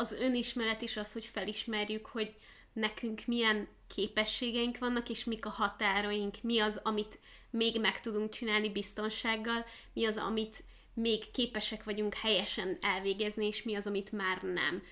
[0.00, 2.34] az önismeret is az, hogy felismerjük, hogy
[2.72, 7.18] nekünk milyen képességeink vannak, és mik a határaink, mi az, amit
[7.50, 10.62] még meg tudunk csinálni biztonsággal, mi az, amit
[10.94, 14.82] még képesek vagyunk helyesen elvégezni, és mi az, amit már nem.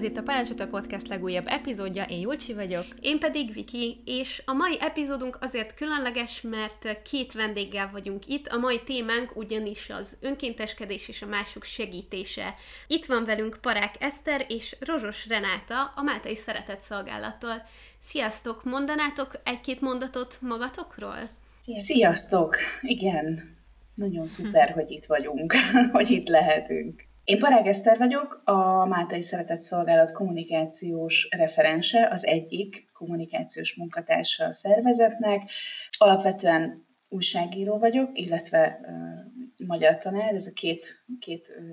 [0.00, 2.84] Ez itt a Parancsota Podcast legújabb epizódja, én Julcsi vagyok.
[3.00, 8.46] Én pedig Viki, és a mai epizódunk azért különleges, mert két vendéggel vagyunk itt.
[8.46, 12.54] A mai témánk ugyanis az önkénteskedés és a mások segítése.
[12.86, 17.62] Itt van velünk Parák Eszter és Rozsos Renáta a Máltai Szeretett Szolgálattól.
[18.02, 21.18] Sziasztok, mondanátok egy-két mondatot magatokról?
[21.62, 21.96] Sziasztok!
[21.96, 22.56] Sziasztok.
[22.82, 23.56] Igen,
[23.94, 24.74] nagyon szuper, hm.
[24.74, 25.54] hogy itt vagyunk,
[25.92, 27.08] hogy itt lehetünk.
[27.30, 34.52] Én Parág Eszter vagyok, a Máltai Szeretett Szolgálat kommunikációs referense, az egyik kommunikációs munkatársa a
[34.52, 35.50] szervezetnek.
[35.98, 41.64] Alapvetően újságíró vagyok, illetve uh, magyar tanár, ez a két, két uh,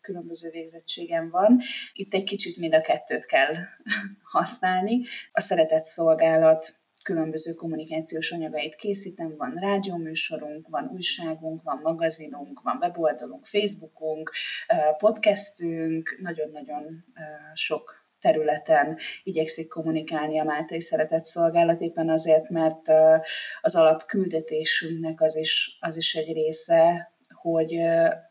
[0.00, 1.60] különböző végzettségem van.
[1.92, 3.54] Itt egy kicsit mind a kettőt kell
[4.34, 5.02] használni.
[5.32, 6.74] A szeretett szolgálat
[7.06, 14.32] különböző kommunikációs anyagait készítem, van rádióműsorunk, van újságunk, van magazinunk, van weboldalunk, Facebookunk,
[14.98, 17.04] podcastünk, nagyon-nagyon
[17.54, 22.88] sok területen igyekszik kommunikálni a Máltai Szeretett Szolgálat, éppen azért, mert
[23.60, 27.78] az alapküldetésünknek az is, az is egy része, hogy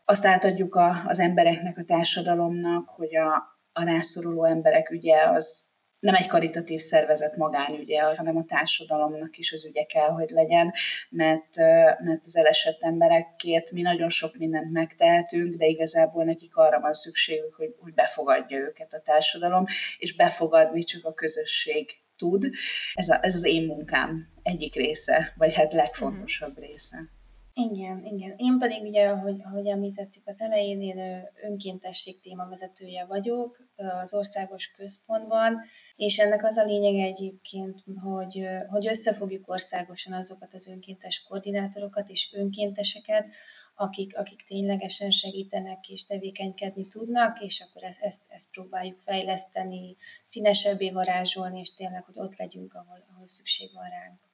[0.04, 3.34] azt átadjuk az embereknek, a társadalomnak, hogy a,
[3.72, 9.64] a rászoruló emberek ügye az nem egy karitatív szervezet magánügye, hanem a társadalomnak is az
[9.64, 10.72] ügye kell, hogy legyen,
[11.08, 11.56] mert,
[12.04, 17.54] mert az elesett emberekért mi nagyon sok mindent megtehetünk, de igazából nekik arra van szükségük,
[17.54, 19.64] hogy, hogy befogadja őket a társadalom,
[19.98, 22.50] és befogadni csak a közösség tud.
[22.94, 26.66] Ez, a, ez az én munkám egyik része, vagy hát legfontosabb uh-huh.
[26.66, 26.96] része.
[27.58, 28.34] Igen, igen.
[28.36, 35.60] Én pedig ugye, ahogy, ahogy említettük az elején, én önkéntesség témavezetője vagyok az országos központban,
[35.96, 42.32] és ennek az a lényege egyébként, hogy, hogy összefogjuk országosan azokat az önkéntes koordinátorokat és
[42.34, 43.26] önkénteseket,
[43.74, 50.90] akik, akik ténylegesen segítenek és tevékenykedni tudnak, és akkor ezt, ezt, ezt próbáljuk fejleszteni, színesebbé
[50.90, 54.25] varázsolni, és tényleg, hogy ott legyünk, ahol, ahol szükség van ránk.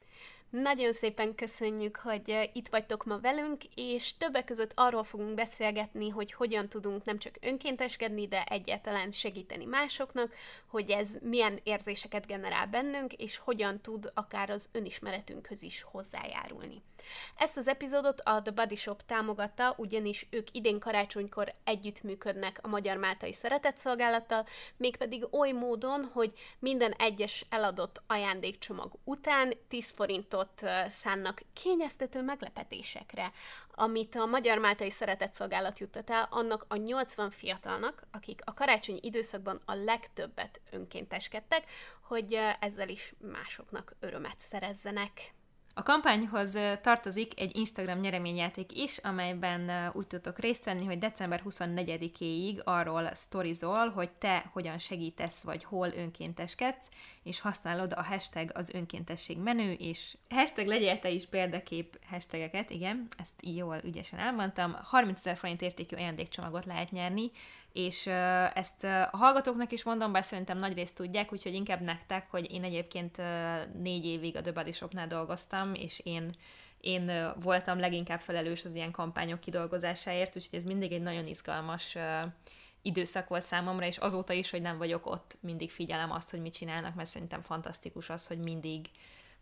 [0.52, 6.32] Nagyon szépen köszönjük, hogy itt vagytok ma velünk, és többek között arról fogunk beszélgetni, hogy
[6.32, 10.34] hogyan tudunk nem csak önkénteskedni, de egyáltalán segíteni másoknak,
[10.66, 16.82] hogy ez milyen érzéseket generál bennünk, és hogyan tud akár az önismeretünkhöz is hozzájárulni.
[17.36, 22.96] Ezt az epizódot a The Body Shop támogatta, ugyanis ők idén karácsonykor együttműködnek a Magyar
[22.96, 24.46] Máltai Szeretetszolgálattal,
[24.76, 33.32] mégpedig oly módon, hogy minden egyes eladott ajándékcsomag után 10 forintot szánnak kényeztető meglepetésekre,
[33.74, 39.60] amit a Magyar Máltai Szeretetszolgálat juttat el annak a 80 fiatalnak, akik a karácsonyi időszakban
[39.64, 41.70] a legtöbbet önkénteskedtek,
[42.02, 45.34] hogy ezzel is másoknak örömet szerezzenek.
[45.75, 52.65] A kampányhoz tartozik egy Instagram nyereményjáték is, amelyben úgy tudtok részt venni, hogy december 24-éig
[52.65, 56.91] arról sztorizol, hogy te hogyan segítesz, vagy hol önkénteskedsz,
[57.22, 63.09] és használod a hashtag az önkéntesség menü, és hashtag legyél te is példakép hashtageket, igen,
[63.19, 67.31] ezt jól ügyesen elmondtam, 30 ezer forint értékű ajándékcsomagot lehet nyerni,
[67.72, 68.06] és
[68.55, 72.65] ezt a hallgatóknak is mondom, bár szerintem nagy részt tudják, úgyhogy inkább nektek, hogy én
[72.65, 73.22] egyébként
[73.83, 76.34] négy évig a The Body Shopnál dolgoztam, és én
[76.81, 81.97] én voltam leginkább felelős az ilyen kampányok kidolgozásáért, úgyhogy ez mindig egy nagyon izgalmas
[82.83, 86.54] időszak volt számomra, és azóta is, hogy nem vagyok ott, mindig figyelem azt, hogy mit
[86.54, 88.91] csinálnak, mert szerintem fantasztikus az, hogy mindig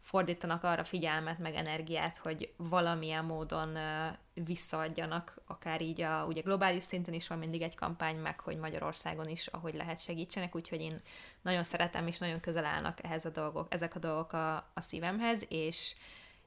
[0.00, 3.78] fordítanak arra figyelmet, meg energiát, hogy valamilyen módon
[4.34, 9.28] visszaadjanak, akár így a ugye globális szinten is van mindig egy kampány, meg hogy Magyarországon
[9.28, 11.00] is, ahogy lehet segítsenek, úgyhogy én
[11.42, 15.44] nagyon szeretem, és nagyon közel állnak ehhez a dolgok, ezek a dolgok a, a szívemhez,
[15.48, 15.94] és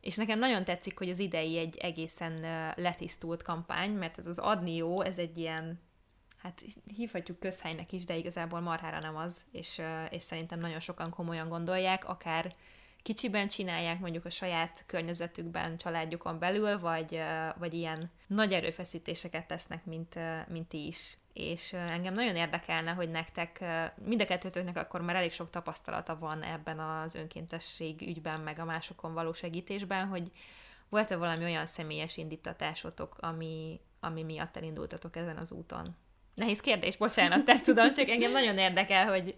[0.03, 2.39] és nekem nagyon tetszik, hogy az idei egy egészen
[2.75, 5.79] letisztult kampány, mert ez az adni jó, ez egy ilyen
[6.37, 6.63] hát
[6.95, 12.07] hívhatjuk közhelynek is, de igazából marhára nem az, és, és szerintem nagyon sokan komolyan gondolják,
[12.09, 12.55] akár
[13.03, 17.19] kicsiben csinálják mondjuk a saját környezetükben, családjukon belül, vagy,
[17.57, 20.15] vagy ilyen nagy erőfeszítéseket tesznek, mint,
[20.47, 21.17] mint ti is.
[21.33, 23.63] És engem nagyon érdekelne, hogy nektek,
[24.05, 28.65] mind a kettőtöknek akkor már elég sok tapasztalata van ebben az önkéntesség ügyben, meg a
[28.65, 30.31] másokon való segítésben, hogy
[30.89, 35.95] volt-e valami olyan személyes indítatásotok, ami, ami miatt elindultatok ezen az úton?
[36.33, 39.35] Nehéz kérdés, bocsánat, te tudom, csak engem nagyon érdekel, hogy,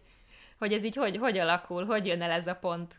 [0.58, 2.94] hogy ez így hogy, hogy alakul, hogy jön el ez a pont.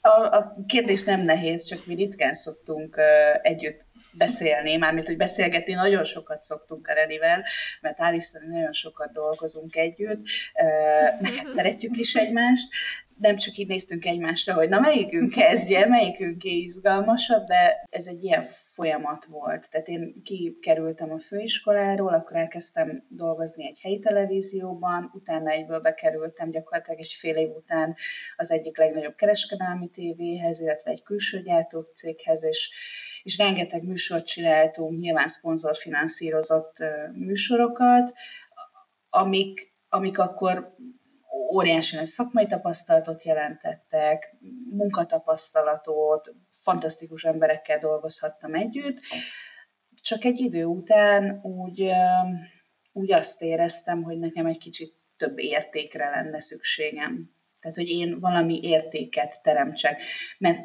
[0.00, 3.04] A, a kérdés nem nehéz, csak mi ritkán szoktunk uh,
[3.42, 7.44] együtt beszélni, mármint, hogy beszélgetni nagyon sokat szoktunk a Renivel,
[7.80, 12.68] mert hál' Isten, nagyon sokat dolgozunk együtt, uh, meg hát szeretjük is egymást,
[13.18, 18.42] nem csak így néztünk egymásra, hogy na melyikünk kezdje, melyikünk izgalmasabb, de ez egy ilyen
[18.74, 19.70] folyamat volt.
[19.70, 26.98] Tehát én kikerültem a főiskoláról, akkor elkezdtem dolgozni egy helyi televízióban, utána egyből bekerültem gyakorlatilag
[26.98, 27.96] egy fél év után
[28.36, 32.70] az egyik legnagyobb kereskedelmi tévéhez, illetve egy külső gyártócéghez, és,
[33.22, 36.76] és rengeteg műsort csináltunk, nyilván szponzorfinanszírozott
[37.12, 38.12] műsorokat,
[39.08, 40.76] amik, amik akkor
[41.52, 44.36] óriási nagy szakmai tapasztalatot jelentettek,
[44.70, 49.00] munkatapasztalatot, fantasztikus emberekkel dolgozhattam együtt,
[50.02, 51.90] csak egy idő után úgy,
[52.92, 57.30] úgy azt éreztem, hogy nekem egy kicsit több értékre lenne szükségem.
[57.60, 60.00] Tehát, hogy én valami értéket teremtsek.
[60.38, 60.58] Mert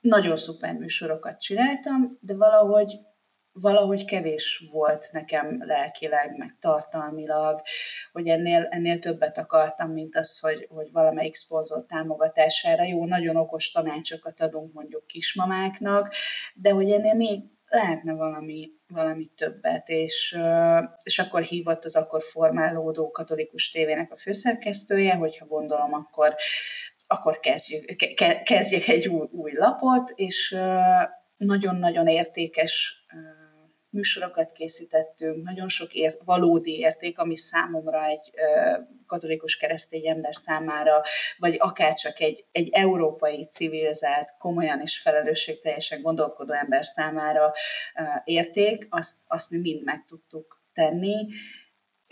[0.00, 2.98] nagyon szuper műsorokat csináltam, de valahogy
[3.60, 7.62] valahogy kevés volt nekem lelkileg, meg tartalmilag,
[8.12, 12.84] hogy ennél, ennél többet akartam, mint az, hogy, hogy valamelyik szponzor támogatására.
[12.84, 16.14] Jó, nagyon okos tanácsokat adunk mondjuk kismamáknak,
[16.54, 20.38] de hogy ennél még lehetne valami, valami többet, és,
[21.02, 26.34] és akkor hívott az akkor formálódó katolikus tévének a főszerkesztője, hogyha gondolom, akkor,
[27.06, 27.96] akkor kezdjük,
[28.44, 30.56] kezdjek egy új, új lapot, és
[31.36, 33.04] nagyon-nagyon értékes
[33.98, 38.30] műsorokat készítettünk, nagyon sok ér, valódi érték, ami számomra egy
[39.06, 41.02] katolikus keresztény ember számára,
[41.38, 47.52] vagy akár csak egy, egy európai civilizált, komolyan és felelősségteljesen gondolkodó ember számára
[48.24, 51.26] érték, azt, azt mi mind meg tudtuk tenni,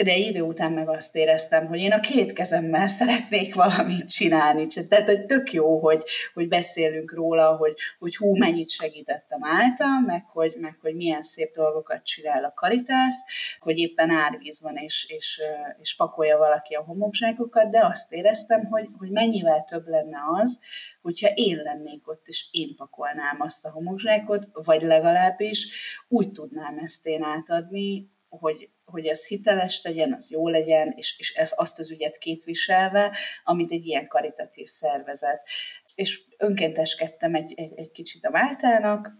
[0.04, 4.66] de idő után meg azt éreztem, hogy én a két kezemmel szeretnék valamit csinálni.
[4.88, 6.04] Tehát, hogy tök jó, hogy,
[6.34, 11.52] hogy beszélünk róla, hogy, hogy hú, mennyit segítettem által, meg hogy, meg hogy milyen szép
[11.54, 13.25] dolgokat csinál a karitász,
[13.60, 15.40] hogy éppen árvíz van, és, és,
[15.81, 20.60] és pakolja valaki a homokzsákokat, de azt éreztem, hogy, hogy mennyivel több lenne az,
[21.02, 25.69] hogyha én lennék ott, és én pakolnám azt a homokzsákot, vagy legalábbis
[26.08, 31.34] úgy tudnám ezt én átadni, hogy, hogy ez hiteles legyen, az jó legyen, és, és
[31.34, 35.48] ez azt az ügyet képviselve, amit egy ilyen karitatív szervezet.
[35.94, 39.12] És önkénteskedtem egy, egy, egy kicsit a Máltának,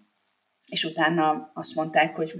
[0.70, 2.34] és utána azt mondták, hogy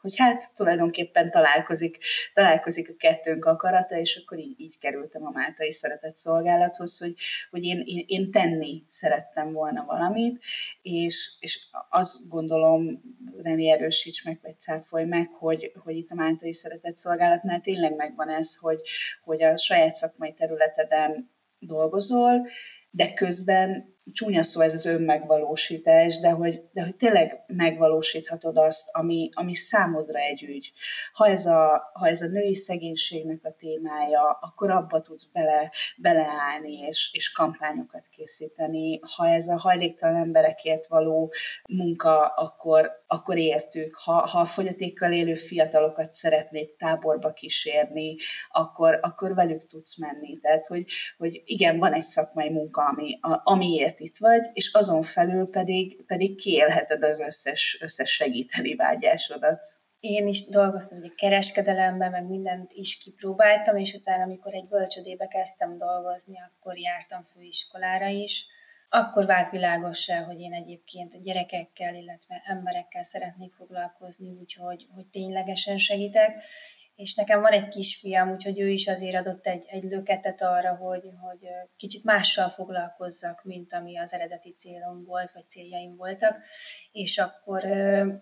[0.00, 1.98] hogy hát tulajdonképpen találkozik,
[2.34, 7.14] találkozik a kettőnk akarata, és akkor így, így kerültem a Máltai Szeretett Szolgálathoz, hogy,
[7.50, 10.44] hogy én, én, én tenni szerettem volna valamit,
[10.82, 13.00] és, és azt gondolom,
[13.42, 18.28] Reni erősíts meg, vagy cáfolj meg, hogy, hogy itt a Máltai Szeretett Szolgálatnál tényleg megvan
[18.28, 18.80] ez, hogy,
[19.24, 22.46] hogy a saját szakmai területeden dolgozol,
[22.90, 29.28] de közben csúnya szó ez az önmegvalósítás, de hogy, de hogy tényleg megvalósíthatod azt, ami,
[29.32, 30.72] ami számodra egy ügy.
[31.12, 36.72] Ha ez, a, ha ez a női szegénységnek a témája, akkor abba tudsz bele, beleállni
[36.72, 39.00] és, és kampányokat készíteni.
[39.16, 41.32] Ha ez a hajléktalan emberekért való
[41.68, 43.94] munka, akkor, akkor értük.
[43.94, 48.16] Ha, ha a fogyatékkal élő fiatalokat szeretnék táborba kísérni,
[48.50, 50.38] akkor, akkor velük tudsz menni.
[50.38, 50.84] Tehát, hogy,
[51.18, 56.04] hogy igen, van egy szakmai munka, ami, a, amiért itt vagy, és azon felül pedig,
[56.06, 59.60] pedig kiélheted az összes, összes segíteni vágyásodat.
[60.00, 65.78] Én is dolgoztam ugye kereskedelemben, meg mindent is kipróbáltam, és utána, amikor egy bölcsödébe kezdtem
[65.78, 68.46] dolgozni, akkor jártam főiskolára is.
[68.88, 75.78] Akkor vált világossá, hogy én egyébként a gyerekekkel, illetve emberekkel szeretnék foglalkozni, úgyhogy hogy ténylegesen
[75.78, 76.42] segítek,
[76.98, 81.02] és nekem van egy kisfiam, úgyhogy ő is azért adott egy, egy löketet arra, hogy,
[81.20, 86.40] hogy kicsit mással foglalkozzak, mint ami az eredeti célom volt, vagy céljaim voltak,
[86.92, 87.62] és akkor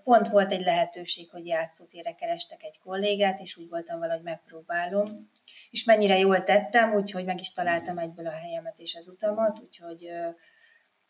[0.04, 5.30] pont volt egy lehetőség, hogy játszótére kerestek egy kollégát, és úgy voltam valahogy megpróbálom,
[5.70, 10.08] és mennyire jól tettem, úgyhogy meg is találtam egyből a helyemet és az utamat, úgyhogy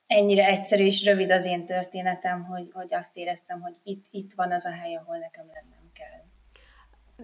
[0.07, 4.53] ennyire egyszerű és rövid az én történetem, hogy, hogy azt éreztem, hogy itt, itt van
[4.53, 5.76] az a hely, ahol nekem lennem kell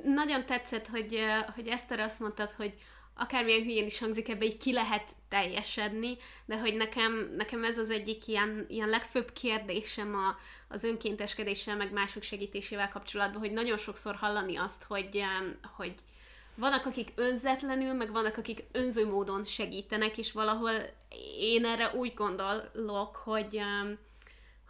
[0.04, 1.18] nagyon tetszett, hogy,
[1.54, 2.74] hogy Eszter azt mondtad, hogy
[3.14, 7.90] akármilyen hülyén is hangzik, ebbe így ki lehet teljesedni, de hogy nekem, nekem ez az
[7.90, 10.36] egyik ilyen, ilyen legfőbb kérdésem a,
[10.68, 15.22] az önkénteskedéssel, meg mások segítésével kapcsolatban, hogy nagyon sokszor hallani azt, hogy,
[15.76, 15.94] hogy
[16.54, 20.72] vannak, akik önzetlenül, meg vannak, akik önző módon segítenek, és valahol
[21.38, 23.60] én erre úgy gondolok, hogy,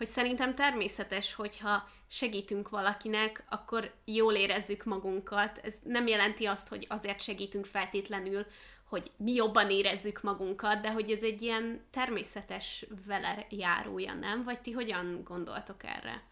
[0.02, 5.60] hogy szerintem természetes, hogyha segítünk valakinek, akkor jól érezzük magunkat.
[5.62, 8.46] Ez nem jelenti azt, hogy azért segítünk feltétlenül,
[8.88, 14.44] hogy mi jobban érezzük magunkat, de hogy ez egy ilyen természetes vele járója, nem?
[14.44, 16.22] Vagy ti hogyan gondoltok erre?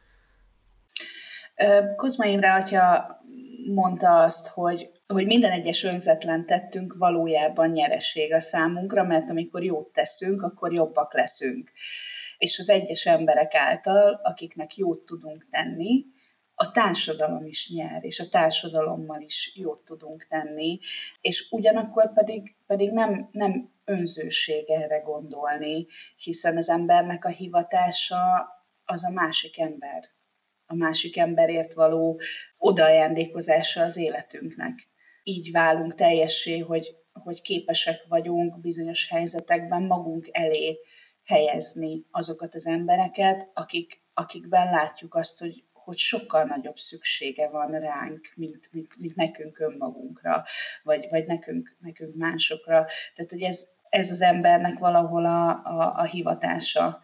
[1.96, 3.18] Kuzma Imre atya
[3.74, 9.92] mondta azt, hogy, hogy minden egyes önzetlen tettünk valójában nyereség a számunkra, mert amikor jót
[9.92, 11.72] teszünk, akkor jobbak leszünk.
[12.40, 16.04] És az egyes emberek által, akiknek jót tudunk tenni,
[16.54, 20.78] a társadalom is nyer, és a társadalommal is jót tudunk tenni,
[21.20, 28.48] és ugyanakkor pedig, pedig nem, nem önzőség erre gondolni, hiszen az embernek a hivatása
[28.84, 30.04] az a másik ember,
[30.66, 32.20] a másik emberért való
[32.58, 34.88] odaajándékozása az életünknek.
[35.22, 40.78] Így válunk teljessé, hogy, hogy képesek vagyunk bizonyos helyzetekben magunk elé
[41.30, 48.32] helyezni azokat az embereket, akik, akikben látjuk azt, hogy hogy sokkal nagyobb szüksége van ránk,
[48.34, 50.44] mint, mint, mint nekünk önmagunkra,
[50.82, 52.86] vagy, vagy nekünk, nekünk másokra.
[53.14, 57.00] Tehát, hogy ez, ez az embernek valahol a, a, a hivatása.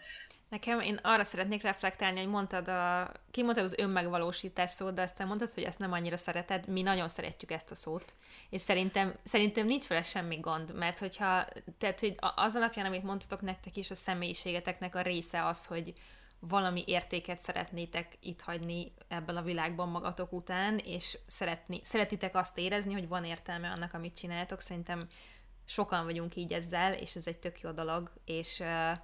[0.49, 5.53] Nekem én arra szeretnék reflektálni, hogy mondtad, a, kimondtad az önmegvalósítás szót, de aztán mondtad,
[5.53, 6.69] hogy ezt nem annyira szereted.
[6.69, 8.15] Mi nagyon szeretjük ezt a szót,
[8.51, 11.45] és szerintem, szerintem nincs vele semmi gond, mert hogyha,
[11.79, 15.95] tehát, hogy az alapján, amit mondtatok nektek is, a személyiségeteknek a része az, hogy,
[16.39, 22.93] valami értéket szeretnétek itt hagyni ebből a világban magatok után, és szeretni, szeretitek azt érezni,
[22.93, 24.61] hogy van értelme annak, amit csináltok.
[24.61, 25.07] Szerintem
[25.65, 28.99] sokan vagyunk így ezzel, és ez egy tök jó dolog, és uh,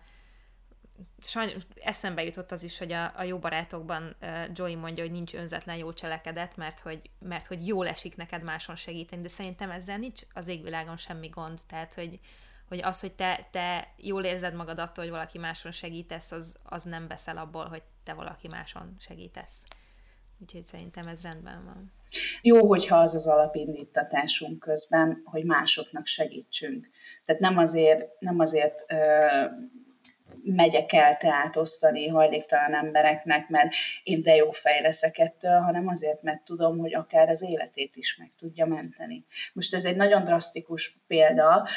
[1.22, 4.16] sajnos eszembe jutott az is, hogy a, a jó barátokban
[4.52, 8.76] Joey mondja, hogy nincs önzetlen jó cselekedet, mert hogy, mert hogy jól esik neked máson
[8.76, 12.20] segíteni, de szerintem ezzel nincs az égvilágon semmi gond, tehát hogy
[12.68, 16.82] hogy az, hogy te, te jól érzed magad attól, hogy valaki máson segítesz, az, az
[16.82, 19.64] nem veszel abból, hogy te valaki máson segítesz.
[20.42, 21.92] Úgyhogy szerintem ez rendben van.
[22.42, 26.88] Jó, hogyha az az alapindítatásunk közben, hogy másoknak segítsünk.
[27.24, 28.96] Tehát nem azért, nem azért ö,
[30.44, 36.22] megyek el teát osztani hajléktalan embereknek, mert én de jó fej leszek ettől, hanem azért,
[36.22, 39.24] mert tudom, hogy akár az életét is meg tudja menteni.
[39.52, 41.68] Most ez egy nagyon drasztikus példa,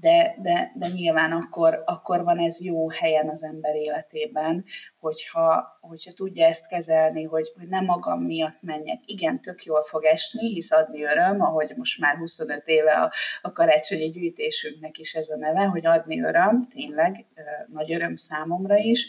[0.00, 4.64] de, de, de nyilván akkor, akkor van ez jó helyen az ember életében,
[4.98, 9.00] hogyha, hogyha tudja ezt kezelni, hogy, hogy nem magam miatt menjek.
[9.04, 13.52] Igen, tök jól fog esni, hisz adni öröm, ahogy most már 25 éve a, a
[13.52, 17.26] karácsonyi gyűjtésünknek is ez a neve, hogy adni öröm, tényleg
[17.66, 19.06] nagy öröm számomra is,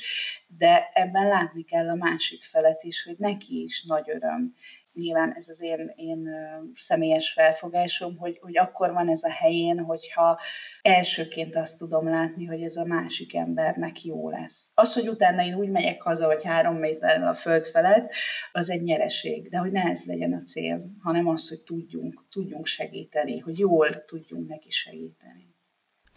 [0.48, 4.54] de ebben látni kell a másik felet is, hogy neki is nagy öröm
[4.94, 6.30] nyilván ez az én, én
[6.74, 10.40] személyes felfogásom, hogy, hogy akkor van ez a helyén, hogyha
[10.82, 14.72] elsőként azt tudom látni, hogy ez a másik embernek jó lesz.
[14.76, 18.12] Az, hogy utána én úgy megyek haza, hogy három méterrel a föld felett,
[18.52, 22.66] az egy nyereség, de hogy ne ez legyen a cél, hanem az, hogy tudjunk, tudjunk
[22.66, 25.52] segíteni, hogy jól tudjunk neki segíteni.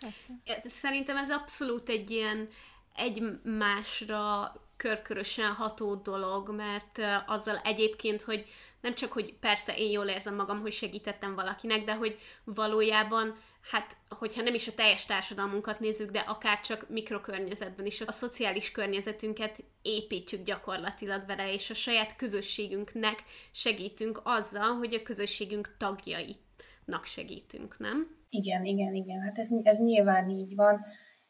[0.00, 0.33] Persze.
[0.68, 2.49] Szerintem ez abszolút egy ilyen
[2.97, 8.47] egymásra körkörösen ható dolog, mert azzal egyébként, hogy
[8.80, 13.37] nem csak, hogy persze én jól érzem magam, hogy segítettem valakinek, de hogy valójában
[13.71, 18.71] hát, hogyha nem is a teljes társadalmunkat nézzük, de akár csak mikrokörnyezetben is a szociális
[18.71, 27.78] környezetünket építjük gyakorlatilag vele, és a saját közösségünknek segítünk azzal, hogy a közösségünk tagjainak segítünk,
[27.78, 28.16] nem?
[28.30, 29.21] Igen, igen, igen.
[29.21, 30.85] Hát ez, ez nyilván így van.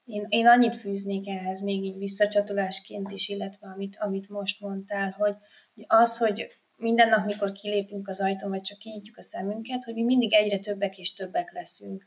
[0.07, 5.35] Én, én annyit fűznék ehhez még így visszacsatolásként is, illetve amit, amit most mondtál, hogy
[5.87, 6.47] az, hogy
[6.77, 10.59] minden nap, mikor kilépünk az ajtón, vagy csak kinyitjuk a szemünket, hogy mi mindig egyre
[10.59, 12.07] többek és többek leszünk.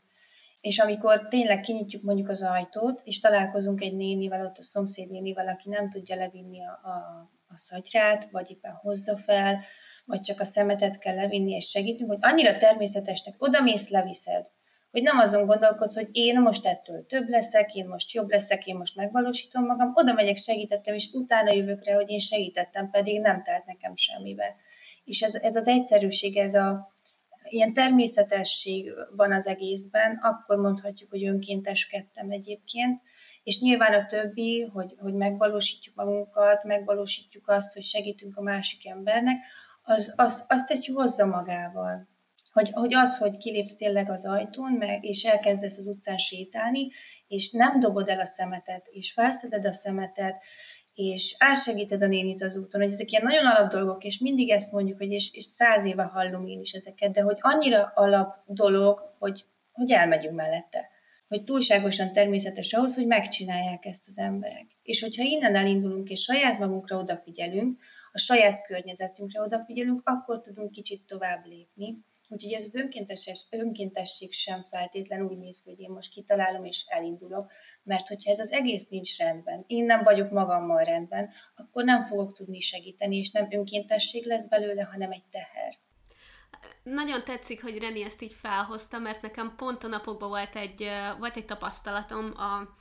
[0.60, 5.48] És amikor tényleg kinyitjuk mondjuk az ajtót, és találkozunk egy nénivel, ott a szomszéd nénivel,
[5.48, 6.94] aki nem tudja levinni a, a,
[7.48, 9.64] a szatyrát, vagy éppen hozza fel,
[10.04, 14.50] vagy csak a szemetet kell levinni, és segítünk, hogy annyira természetesnek oda mész, leviszed
[14.90, 18.76] hogy nem azon gondolkodsz, hogy én most ettől több leszek, én most jobb leszek, én
[18.76, 23.42] most megvalósítom magam, oda megyek, segítettem, és utána jövök rá, hogy én segítettem, pedig nem
[23.42, 24.56] telt nekem semmibe.
[25.04, 26.92] És ez, ez az egyszerűség, ez a
[27.48, 33.00] ilyen természetesség van az egészben, akkor mondhatjuk, hogy önkénteskedtem egyébként,
[33.42, 39.36] és nyilván a többi, hogy, hogy megvalósítjuk magunkat, megvalósítjuk azt, hogy segítünk a másik embernek,
[39.82, 42.08] az, az, azt egy hozza magával
[42.52, 46.88] hogy, hogy az, hogy kilépsz tényleg az ajtón, meg, és elkezdesz az utcán sétálni,
[47.28, 50.42] és nem dobod el a szemetet, és felszeded a szemetet,
[50.94, 54.72] és átsegíted a nénit az úton, hogy ezek ilyen nagyon alap dolgok, és mindig ezt
[54.72, 59.00] mondjuk, hogy és, és száz éve hallom én is ezeket, de hogy annyira alap dolog,
[59.18, 60.88] hogy, hogy elmegyünk mellette.
[61.28, 64.66] hogy túlságosan természetes ahhoz, hogy megcsinálják ezt az emberek.
[64.82, 67.80] És hogyha innen elindulunk, és saját magunkra odafigyelünk,
[68.12, 72.04] a saját környezetünkre odafigyelünk, akkor tudunk kicsit tovább lépni.
[72.28, 76.84] Úgyhogy ez az önkéntes, önkéntesség sem feltétlen úgy néz ki, hogy én most kitalálom és
[76.88, 77.52] elindulok,
[77.82, 82.32] mert hogyha ez az egész nincs rendben, én nem vagyok magammal rendben, akkor nem fogok
[82.32, 85.74] tudni segíteni, és nem önkéntesség lesz belőle, hanem egy teher.
[86.82, 90.88] Nagyon tetszik, hogy Reni ezt így felhozta, mert nekem pont a napokban volt egy,
[91.18, 92.78] volt egy tapasztalatom, a,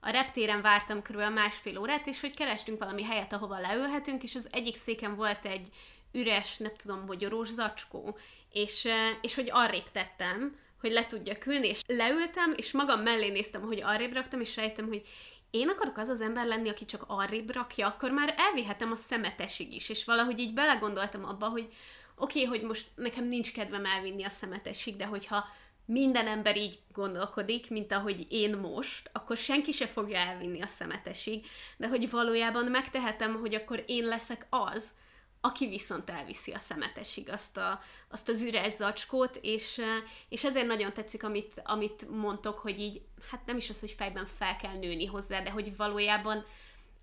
[0.00, 1.20] a reptéren vártam kb.
[1.20, 5.68] másfél órát, és hogy kerestünk valami helyet, ahova leülhetünk, és az egyik széken volt egy
[6.12, 8.18] üres, nem tudom, magyarós zacskó,
[8.52, 8.88] és,
[9.20, 13.82] és hogy arrébb tettem, hogy le tudjak ülni, és leültem, és magam mellé néztem, hogy
[13.82, 15.06] arrébb raktam, és rájöttem, hogy
[15.50, 19.74] én akarok az az ember lenni, aki csak arrébb rakja, akkor már elvihetem a szemetesig
[19.74, 21.68] is, és valahogy így belegondoltam abba, hogy
[22.16, 25.44] oké, okay, hogy most nekem nincs kedvem elvinni a szemetesig, de hogyha
[25.84, 31.46] minden ember így gondolkodik, mint ahogy én most, akkor senki se fogja elvinni a szemetesig,
[31.76, 34.92] de hogy valójában megtehetem, hogy akkor én leszek az,
[35.40, 39.80] aki viszont elviszi a szemetesig azt, a, azt az üres zacskót, és,
[40.28, 44.26] és ezért nagyon tetszik, amit, amit mondtok, hogy így, hát nem is az, hogy fejben
[44.26, 46.44] fel kell nőni hozzá, de hogy valójában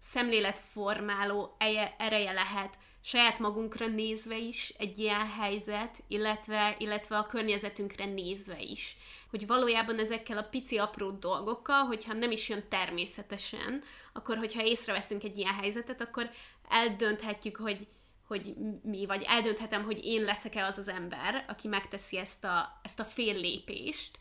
[0.02, 1.56] szemléletformáló
[1.98, 8.98] ereje lehet saját magunkra nézve is egy ilyen helyzet, illetve, illetve a környezetünkre nézve is.
[9.30, 13.84] Hogy valójában ezekkel a pici apró dolgokkal, hogyha nem is jön természetesen,
[14.14, 16.30] akkor hogyha észreveszünk egy ilyen helyzetet, akkor
[16.70, 17.88] eldönthetjük, hogy
[18.28, 23.00] hogy mi, vagy eldönthetem, hogy én leszek-e az az ember, aki megteszi ezt a, ezt
[23.00, 24.20] a fél lépést,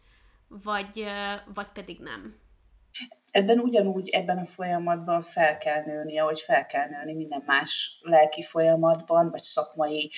[0.49, 1.05] vagy,
[1.55, 2.37] vagy pedig nem.
[3.37, 8.43] Ebben ugyanúgy ebben a folyamatban fel kell nőni, ahogy fel kell nőni minden más lelki
[8.43, 10.11] folyamatban, vagy szakmai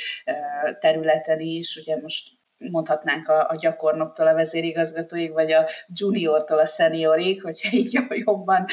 [0.81, 1.77] területen is.
[1.77, 7.93] Ugye most mondhatnánk a, a gyakornoktól a vezérigazgatóig, vagy a juniortól a szeniorig, hogyha így
[8.25, 8.67] jobban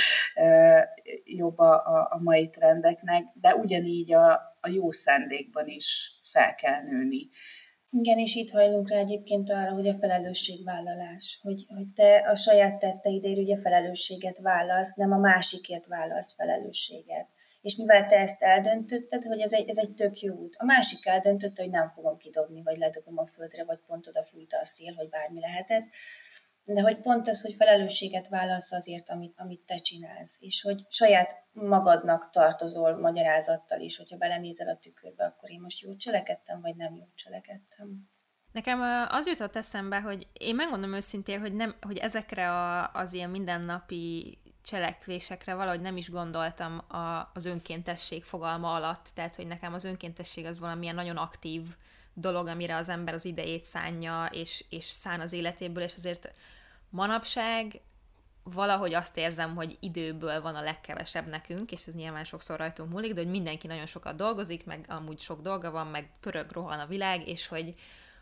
[1.23, 1.73] jobb a,
[2.09, 7.29] a mai trendeknek, de ugyanígy a, a jó szándékban is fel kell nőni.
[7.99, 12.79] Igen, és itt hajlunk rá egyébként arra, hogy a felelősségvállalás, hogy, hogy te a saját
[12.79, 17.27] tetteidért ugye felelősséget válasz, nem a másikért válasz felelősséget.
[17.61, 20.55] És mivel te ezt eldöntötted, hogy ez egy, ez egy tök jó út.
[20.57, 24.59] A másik eldöntötte, hogy nem fogom kidobni, vagy ledobom a földre, vagy pont oda fújta
[24.59, 25.85] a szél, vagy bármi lehetett.
[26.65, 31.43] De hogy pont az, hogy felelősséget válasz azért, amit, amit te csinálsz, és hogy saját
[31.51, 36.95] magadnak tartozol magyarázattal is, hogyha belenézel a tükörbe, akkor én most jól cselekedtem, vagy nem
[36.95, 38.09] jól cselekedtem.
[38.51, 43.29] Nekem az jutott eszembe, hogy én megmondom őszintén, hogy, nem, hogy ezekre a, az ilyen
[43.29, 49.83] mindennapi cselekvésekre valahogy nem is gondoltam a, az önkéntesség fogalma alatt, tehát hogy nekem az
[49.83, 51.61] önkéntesség az valamilyen nagyon aktív
[52.13, 56.31] dolog, amire az ember az idejét szánja, és, és szán az életéből, és azért
[56.95, 57.81] manapság
[58.43, 63.13] valahogy azt érzem, hogy időből van a legkevesebb nekünk, és ez nyilván sokszor rajtunk múlik,
[63.13, 66.85] de hogy mindenki nagyon sokat dolgozik, meg amúgy sok dolga van, meg pörög rohan a
[66.85, 67.75] világ, és hogy,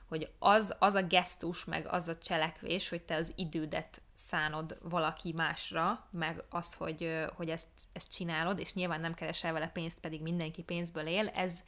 [0.08, 5.32] hogy az, az a gesztus, meg az a cselekvés, hogy te az idődet szánod valaki
[5.32, 10.22] másra, meg az, hogy, hogy ezt, ezt csinálod, és nyilván nem keresel vele pénzt, pedig
[10.22, 11.64] mindenki pénzből él, ez,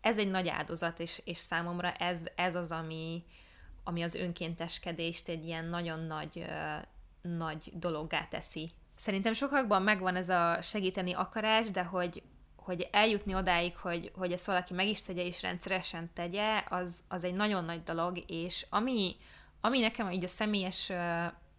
[0.00, 3.24] ez egy nagy áldozat, és, és számomra ez, ez az, ami,
[3.88, 6.44] ami az önkénteskedést egy ilyen nagyon nagy,
[7.22, 8.70] nagy dologgá teszi.
[8.94, 12.22] Szerintem sokakban megvan ez a segíteni akarás, de hogy,
[12.56, 17.24] hogy eljutni odáig, hogy, hogy ezt valaki meg is tegye és rendszeresen tegye, az, az
[17.24, 19.16] egy nagyon nagy dolog, és ami,
[19.60, 20.92] ami nekem így a személyes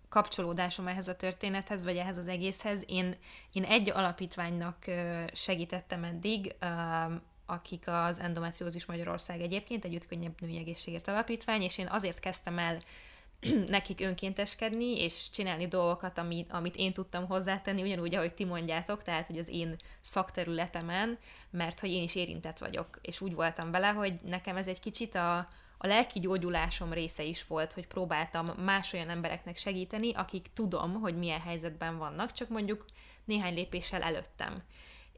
[0.09, 3.15] kapcsolódásom ehhez a történethez, vagy ehhez az egészhez, én,
[3.51, 4.85] én egy alapítványnak
[5.33, 6.55] segítettem eddig,
[7.49, 12.81] akik az Endometriózis Magyarország egyébként, egy könnyebb női egészségért alapítvány, és én azért kezdtem el
[13.67, 19.27] nekik önkénteskedni, és csinálni dolgokat, amit, amit én tudtam hozzátenni, ugyanúgy, ahogy ti mondjátok, tehát,
[19.27, 21.17] hogy az én szakterületemen,
[21.49, 25.15] mert hogy én is érintett vagyok, és úgy voltam vele, hogy nekem ez egy kicsit
[25.15, 25.37] a,
[25.77, 31.17] a lelki gyógyulásom része is volt, hogy próbáltam más olyan embereknek segíteni, akik tudom, hogy
[31.17, 32.85] milyen helyzetben vannak, csak mondjuk
[33.25, 34.63] néhány lépéssel előttem.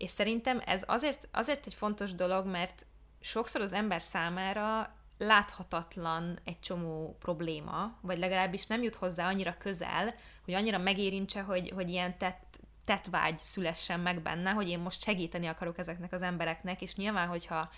[0.02, 2.86] És szerintem ez azért, azért egy fontos dolog, mert
[3.20, 10.16] sokszor az ember számára láthatatlan egy csomó probléma, vagy legalábbis nem jut hozzá annyira közel,
[10.46, 15.48] hogy annyira megérintse, hogy, hogy ilyen tett, tettvágy szülessen meg benne, hogy én most segíteni
[15.48, 17.70] akarok ezeknek az embereknek, és nyilván, hogyha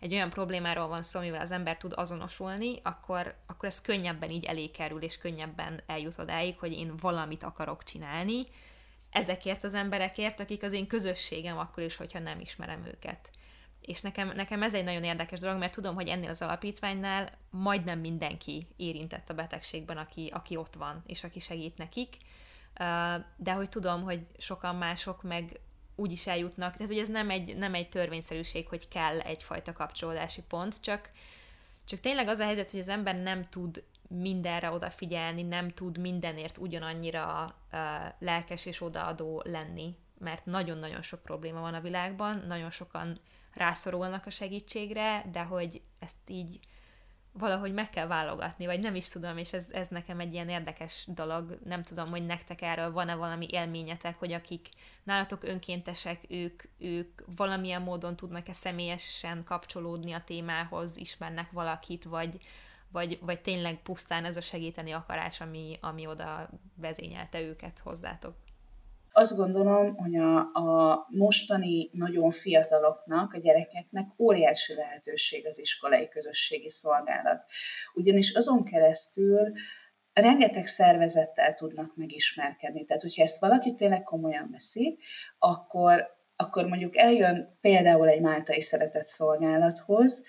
[0.00, 4.44] egy olyan problémáról van szó, amivel az ember tud azonosulni, akkor, akkor ez könnyebben így
[4.44, 8.46] elé kerül, és könnyebben eljut odáig, hogy én valamit akarok csinálni,
[9.12, 13.30] ezekért az emberekért, akik az én közösségem akkor is, hogyha nem ismerem őket.
[13.80, 17.98] és nekem, nekem ez egy nagyon érdekes dolog, mert tudom, hogy ennél az alapítványnál majdnem
[17.98, 22.16] mindenki érintett a betegségben, aki, aki ott van, és aki segít nekik,
[23.36, 25.60] de hogy tudom, hogy sokan mások meg
[25.94, 30.42] úgy is eljutnak, tehát hogy ez nem egy, nem egy törvényszerűség, hogy kell egyfajta kapcsolódási
[30.42, 31.10] pont, csak,
[31.84, 33.82] csak tényleg az a helyzet, hogy az ember nem tud
[34.20, 37.78] mindenre odafigyelni, nem tud mindenért ugyanannyira uh,
[38.18, 43.20] lelkes és odaadó lenni, mert nagyon-nagyon sok probléma van a világban, nagyon sokan
[43.54, 46.60] rászorulnak a segítségre, de hogy ezt így
[47.32, 51.04] valahogy meg kell válogatni, vagy nem is tudom, és ez, ez nekem egy ilyen érdekes
[51.06, 51.58] dolog.
[51.64, 54.68] Nem tudom, hogy nektek erről van-e valami élményetek, hogy akik
[55.02, 62.38] nálatok önkéntesek, ők, ők valamilyen módon tudnak-e személyesen kapcsolódni a témához, ismernek valakit, vagy,
[62.92, 68.34] vagy, vagy tényleg pusztán ez a segíteni akarás, ami, ami oda vezényelte őket hozzátok?
[69.14, 76.70] Azt gondolom, hogy a, a mostani nagyon fiataloknak, a gyerekeknek óriási lehetőség az iskolai közösségi
[76.70, 77.44] szolgálat.
[77.94, 79.52] Ugyanis azon keresztül
[80.12, 82.84] rengeteg szervezettel tudnak megismerkedni.
[82.84, 84.98] Tehát, hogyha ezt valaki tényleg komolyan veszi,
[85.38, 90.24] akkor akkor mondjuk eljön például egy máltai szeretett szolgálathoz,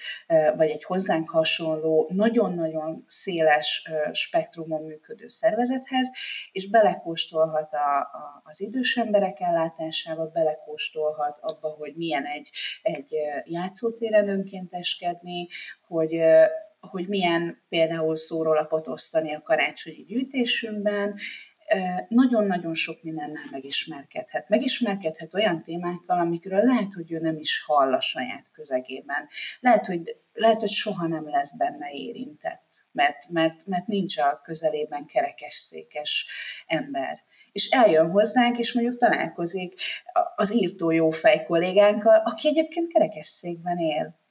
[0.55, 6.11] vagy egy hozzánk hasonló, nagyon-nagyon széles spektrumon működő szervezethez,
[6.51, 12.49] és belekóstolhat a, a, az idős emberek ellátásába, belekóstolhat abba, hogy milyen egy,
[12.81, 15.47] egy játszótéren önkénteskedni,
[15.87, 16.21] hogy
[16.89, 21.15] hogy milyen például szórólapot osztani a karácsonyi gyűjtésünkben,
[22.07, 24.49] nagyon-nagyon sok mindennel megismerkedhet.
[24.49, 29.27] Megismerkedhet olyan témákkal, amikről lehet, hogy ő nem is hall a saját közegében.
[29.59, 35.05] Lehet, hogy, lehet, hogy soha nem lesz benne érintett, mert, mert, mert nincs a közelében
[35.05, 36.27] kerekesszékes
[36.67, 37.19] ember.
[37.51, 39.73] És eljön hozzánk, és mondjuk találkozik
[40.35, 44.21] az írtó jófej kollégánkkal, aki egyébként kerekesszékben él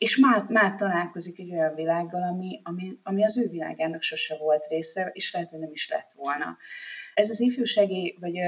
[0.00, 4.66] és már, már találkozik egy olyan világgal, ami, ami, ami az ő világának sose volt
[4.66, 6.56] része, és lehet, hogy nem is lett volna.
[7.14, 8.38] Ez az ifjúsági, vagy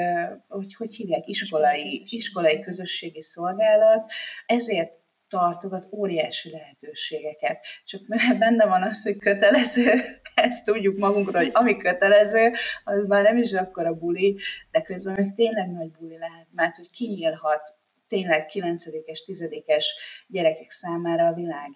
[0.48, 4.10] hogy, hogy hívják, iskolai, iskolai közösségi szolgálat,
[4.46, 7.64] ezért tartogat óriási lehetőségeket.
[7.84, 8.00] Csak
[8.38, 9.92] benne van az, hogy kötelező,
[10.34, 12.52] ezt tudjuk magunkra, hogy ami kötelező,
[12.84, 14.38] az már nem is akkor a buli,
[14.70, 17.80] de közben meg tényleg nagy buli lehet, mert hogy kinyílhat
[18.12, 19.84] tényleg 9-es, 10-es
[20.26, 21.70] gyerekek számára a világ.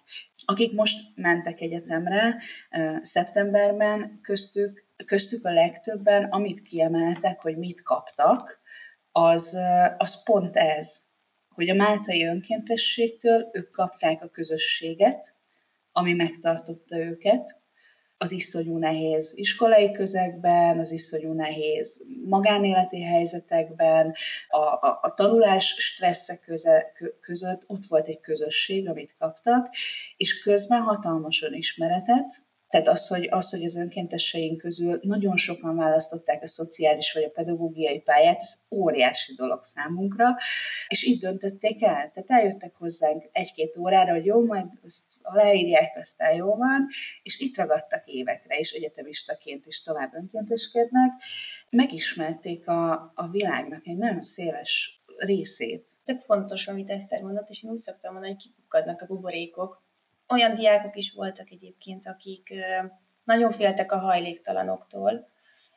[0.45, 2.37] Akik most mentek egyetemre
[3.01, 8.59] szeptemberben, köztük, köztük a legtöbben, amit kiemeltek, hogy mit kaptak,
[9.11, 9.57] az,
[9.97, 11.03] az pont ez,
[11.49, 15.33] hogy a Máltai önkéntességtől ők kapták a közösséget,
[15.91, 17.61] ami megtartotta őket,
[18.17, 24.15] az iszonyú nehéz iskolai közegben, az iszonyú nehéz magánéleti helyzetekben,
[24.49, 29.69] a, a, a tanulás stresszek köze, között ott volt egy közösség, amit kaptak,
[30.17, 36.43] és közben hatalmas önismeretet, tehát az hogy, az, hogy az önkéntesseink közül nagyon sokan választották
[36.43, 40.35] a szociális vagy a pedagógiai pályát, ez óriási dolog számunkra,
[40.87, 42.11] és így döntötték el.
[42.11, 46.87] Tehát eljöttek hozzánk egy-két órára, hogy jó, majd azt leírják, aztán jó van,
[47.23, 51.11] és itt ragadtak évekre, és egyetemistaként is tovább önkénteskednek.
[51.69, 55.85] Megismerték a, a világnak egy nagyon széles részét.
[56.03, 59.86] Tök fontos, amit Eszter mondott, és én úgy szoktam mondani, hogy kipukkadnak a buborékok,
[60.29, 62.53] olyan diákok is voltak egyébként, akik
[63.23, 65.27] nagyon féltek a hajléktalanoktól,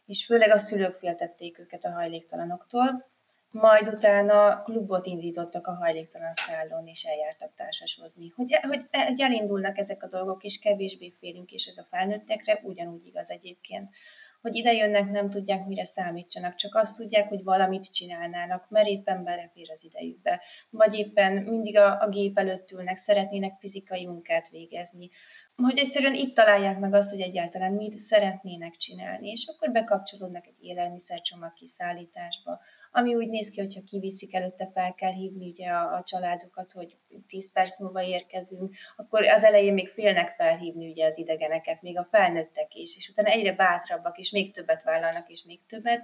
[0.07, 3.09] és főleg a szülők féltették őket a hajléktalanoktól,
[3.51, 8.33] majd utána klubot indítottak a hajléktalan szállón, és eljártak társasozni.
[8.37, 13.07] Hogy, hogy, hogy elindulnak ezek a dolgok, és kevésbé félünk, és ez a felnőttekre ugyanúgy
[13.07, 13.95] igaz egyébként
[14.41, 19.25] hogy ide jönnek, nem tudják, mire számítsanak, csak azt tudják, hogy valamit csinálnának, mert éppen
[19.25, 25.11] belefér az idejükbe, vagy éppen mindig a, a gép előtt ülnek, szeretnének fizikai munkát végezni,
[25.57, 30.57] hogy egyszerűen itt találják meg azt, hogy egyáltalán mit szeretnének csinálni, és akkor bekapcsolódnak egy
[30.61, 32.61] élelmiszercsomag kiszállításba,
[32.93, 36.97] ami úgy néz ki, hogyha kiviszik előtte, fel kell hívni ugye a, a családokat, hogy
[37.29, 42.09] 10 perc múlva érkezünk, akkor az elején még félnek felhívni ugye az idegeneket, még a
[42.11, 46.01] felnőttek is, és utána egyre bátrabbak, és még többet vállalnak, és még többet.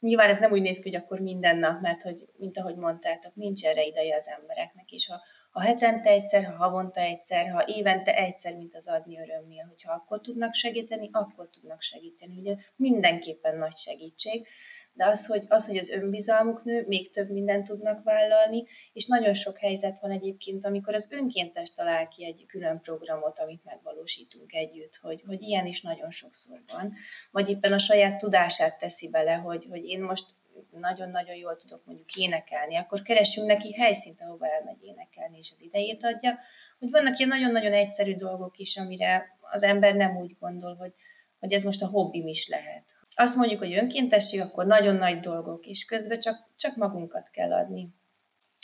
[0.00, 3.34] Nyilván ez nem úgy néz ki, hogy akkor minden nap, mert hogy, mint ahogy mondtátok,
[3.34, 5.20] nincs erre ideje az embereknek, és ha,
[5.50, 10.20] ha hetente egyszer, ha havonta egyszer, ha évente egyszer, mint az adni örömnél, hogyha akkor
[10.20, 12.38] tudnak segíteni, akkor tudnak segíteni.
[12.38, 14.46] Ugye mindenképpen nagy segítség,
[14.94, 19.34] de az, hogy, az, hogy az önbizalmuk nő, még több mindent tudnak vállalni, és nagyon
[19.34, 24.98] sok helyzet van egyébként, amikor az önkéntes talál ki egy külön programot, amit megvalósítunk együtt,
[25.02, 26.92] hogy, hogy ilyen is nagyon sokszor van,
[27.30, 30.24] vagy éppen a saját tudását teszi bele, hogy, hogy én most
[30.70, 36.04] nagyon-nagyon jól tudok mondjuk énekelni, akkor keresünk neki helyszínt, ahova elmegy énekelni, és az idejét
[36.04, 36.38] adja.
[36.78, 40.92] Hogy vannak ilyen nagyon-nagyon egyszerű dolgok is, amire az ember nem úgy gondol, hogy,
[41.38, 42.93] hogy ez most a hobbim is lehet.
[43.14, 47.88] Azt mondjuk, hogy önkéntesség, akkor nagyon nagy dolgok, és közben csak, csak magunkat kell adni.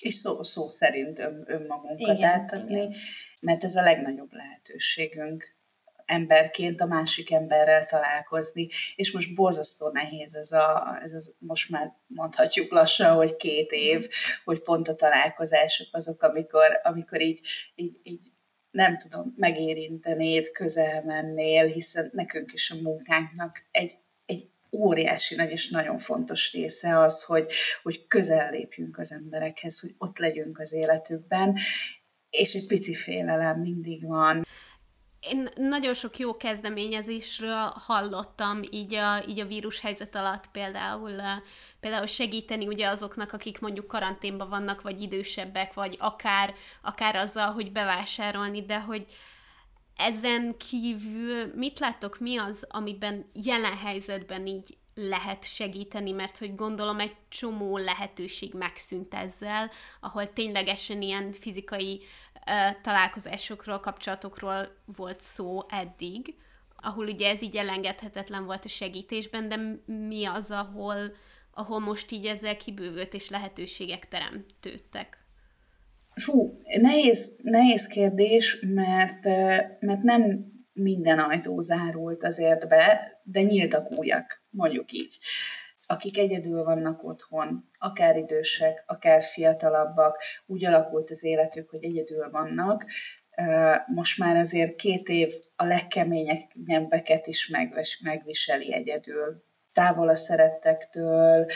[0.01, 2.95] És szó, szó szerint ön, önmagunkat igen, átadni, igen.
[3.41, 5.59] mert ez a legnagyobb lehetőségünk
[6.11, 11.93] emberként a másik emberrel találkozni, és most borzasztó nehéz ez a, ez a most már
[12.07, 14.09] mondhatjuk lassan, hogy két év,
[14.45, 17.41] hogy pont a találkozások azok, amikor, amikor így,
[17.75, 18.27] így, így
[18.71, 23.99] nem tudom, megérintenéd, közel mennél, hiszen nekünk is a munkánknak egy
[24.73, 27.53] óriási nagy és nagyon fontos része az, hogy,
[27.83, 31.57] hogy közel lépjünk az emberekhez, hogy ott legyünk az életükben,
[32.31, 34.47] és egy pici félelem mindig van.
[35.21, 41.21] Én nagyon sok jó kezdeményezésről hallottam így a, így a vírushelyzet alatt például,
[41.81, 47.73] például segíteni ugye azoknak, akik mondjuk karanténban vannak, vagy idősebbek, vagy akár, akár azzal, hogy
[47.73, 49.07] bevásárolni, de hogy
[50.01, 57.01] ezen kívül mit látok, mi az, amiben jelen helyzetben így lehet segíteni, mert hogy gondolom
[57.01, 62.03] egy csomó lehetőség megszűnt ezzel, ahol ténylegesen ilyen fizikai
[62.83, 66.35] találkozásokról, kapcsolatokról volt szó eddig,
[66.77, 71.17] ahol ugye ez így elengedhetetlen volt a segítésben, de mi az, ahol,
[71.55, 75.20] ahol most így ezzel kibővült és lehetőségek teremtődtek?
[76.23, 79.25] Fú, nehéz, nehéz kérdés, mert,
[79.81, 85.19] mert nem minden ajtó zárult azért be, de nyíltak újak, mondjuk így
[85.91, 92.85] akik egyedül vannak otthon, akár idősek, akár fiatalabbak, úgy alakult az életük, hogy egyedül vannak,
[93.87, 97.53] most már azért két év a legkeményebbeket is
[98.03, 99.45] megviseli egyedül.
[99.73, 101.47] Távol a szerettektől,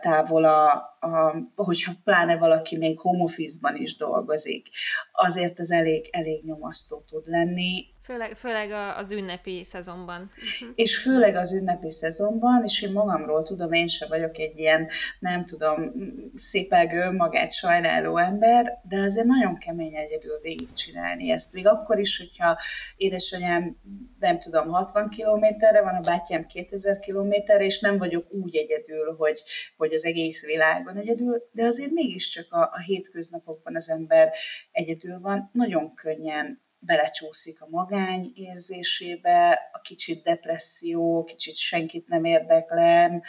[0.00, 4.68] távol a, a, hogyha pláne valaki még home office-ban is dolgozik,
[5.12, 10.20] azért az elég, elég nyomasztó tud lenni, Főleg, főleg az ünnepi szezonban.
[10.20, 10.74] Uh-huh.
[10.74, 15.44] És főleg az ünnepi szezonban, és én magamról tudom, én sem vagyok egy ilyen, nem
[15.46, 15.92] tudom,
[16.34, 21.52] szépelgő, magát sajnáló ember, de azért nagyon kemény egyedül végigcsinálni ezt.
[21.52, 22.58] Még akkor is, hogyha
[22.96, 23.76] édesanyám,
[24.18, 29.42] nem tudom, 60 kilométerre van, a bátyám 2000 kilométerre, és nem vagyok úgy egyedül, hogy,
[29.76, 30.42] hogy az egész
[30.92, 34.32] világon egyedül, de azért mégiscsak a, a hétköznapokban az ember
[34.72, 43.22] egyedül van, nagyon könnyen belecsúszik a magány érzésébe, a kicsit depresszió, kicsit senkit nem érdeklem,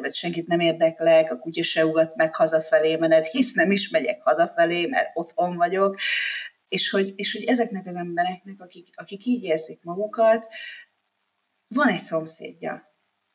[0.00, 4.22] vagy senkit nem érdeklek, a kutya se ugat meg hazafelé menet, hisz nem is megyek
[4.22, 5.98] hazafelé, mert otthon vagyok.
[6.68, 10.46] És hogy, és hogy ezeknek az embereknek, akik, akik így érzik magukat,
[11.68, 12.89] van egy szomszédja,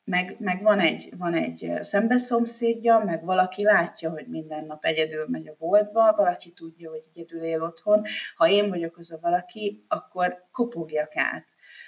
[0.06, 5.48] meg, meg van, egy, van egy szembeszomszédja, meg valaki látja, hogy minden nap egyedül megy
[5.48, 8.04] a boltba, valaki tudja, hogy egyedül él otthon.
[8.36, 11.46] Ha én vagyok az a valaki, akkor kopogjak át.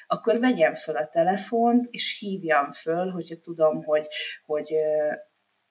[0.08, 4.08] Akkor vegyem föl a telefont, és hívjam föl, hogyha tudom, hogy,
[4.46, 4.74] hogy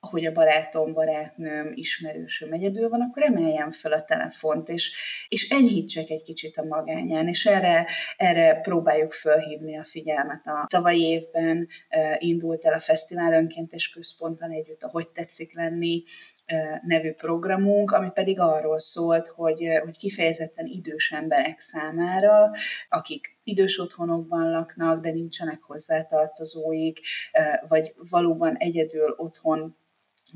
[0.07, 4.97] hogy a barátom, barátnőm, ismerősöm egyedül van, akkor emeljem fel a telefont, és,
[5.29, 10.47] és enyhítsek egy kicsit a magányán, és erre, erre próbáljuk felhívni a figyelmet.
[10.47, 11.69] A tavalyi évben
[12.19, 16.03] indult el a Fesztivál Önkéntes Központtal együtt, a Hogy tetszik lenni
[16.83, 22.51] nevű programunk, ami pedig arról szólt, hogy, hogy kifejezetten idős emberek számára,
[22.89, 27.01] akik idős otthonokban laknak, de nincsenek hozzátartozóik,
[27.69, 29.77] vagy valóban egyedül otthon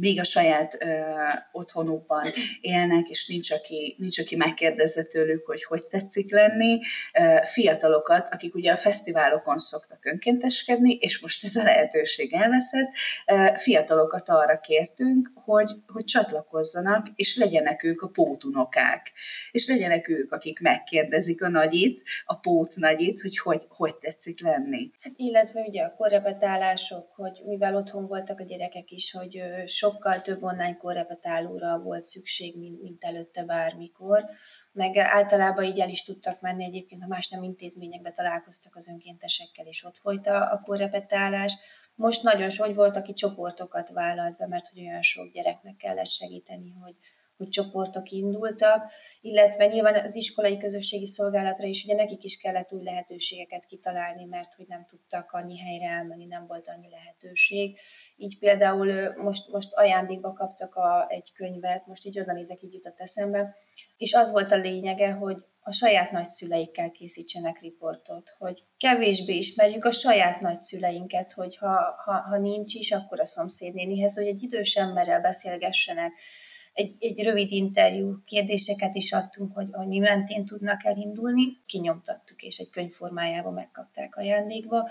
[0.00, 1.00] még a saját ö,
[1.52, 6.78] otthonukban élnek, és nincs aki, nincs, aki megkérdezze tőlük, hogy hogy tetszik lenni.
[7.18, 12.90] Ö, fiatalokat, akik ugye a fesztiválokon szoktak önkénteskedni, és most ez a lehetőség elveszett,
[13.26, 19.12] ö, fiatalokat arra kértünk, hogy, hogy csatlakozzanak, és legyenek ők a pótunokák.
[19.50, 24.90] És legyenek ők, akik megkérdezik a nagyit, a pót nagyit, hogy hogy, hogy tetszik lenni.
[25.00, 29.42] Hát illetve ugye a korrepetálások, hogy mivel otthon voltak a gyerekek is, hogy
[29.90, 34.24] sokkal több online korrepetálóra volt szükség, mint, mint előtte bármikor,
[34.72, 39.66] meg általában így el is tudtak menni, egyébként ha más nem intézményekbe találkoztak az önkéntesekkel,
[39.66, 41.56] és ott folyt a, a korrepetálás.
[41.94, 46.70] Most nagyon sok volt, aki csoportokat vállalt be, mert hogy olyan sok gyereknek kellett segíteni,
[46.82, 46.94] hogy,
[47.40, 52.82] hogy csoportok indultak, illetve nyilván az iskolai közösségi szolgálatra is, ugye nekik is kellett új
[52.84, 57.78] lehetőségeket kitalálni, mert hogy nem tudtak annyi helyre elmenni, nem volt annyi lehetőség.
[58.16, 63.00] Így például most, most ajándékba kaptak a, egy könyvet, most így oda nézek, így jutott
[63.00, 63.54] eszembe,
[63.96, 69.92] és az volt a lényege, hogy a saját nagyszüleikkel készítsenek riportot, hogy kevésbé ismerjük a
[69.92, 75.20] saját nagyszüleinket, hogy ha, ha, ha nincs is, akkor a szomszédnénihez, hogy egy idős emberrel
[75.20, 76.12] beszélgessenek,
[76.72, 81.42] egy, egy rövid interjú kérdéseket is adtunk, hogy, hogy mi mentén tudnak elindulni.
[81.66, 84.88] Kinyomtattuk, és egy könyvformájában megkapták ajándékba,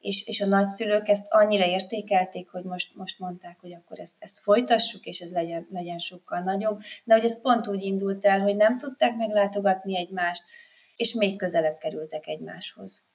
[0.00, 4.38] és, és a nagyszülők ezt annyira értékelték, hogy most, most mondták, hogy akkor ezt, ezt
[4.38, 6.80] folytassuk, és ez legyen, legyen sokkal nagyobb.
[7.04, 10.42] De hogy ez pont úgy indult el, hogy nem tudták meglátogatni egymást,
[10.96, 13.08] és még közelebb kerültek egymáshoz.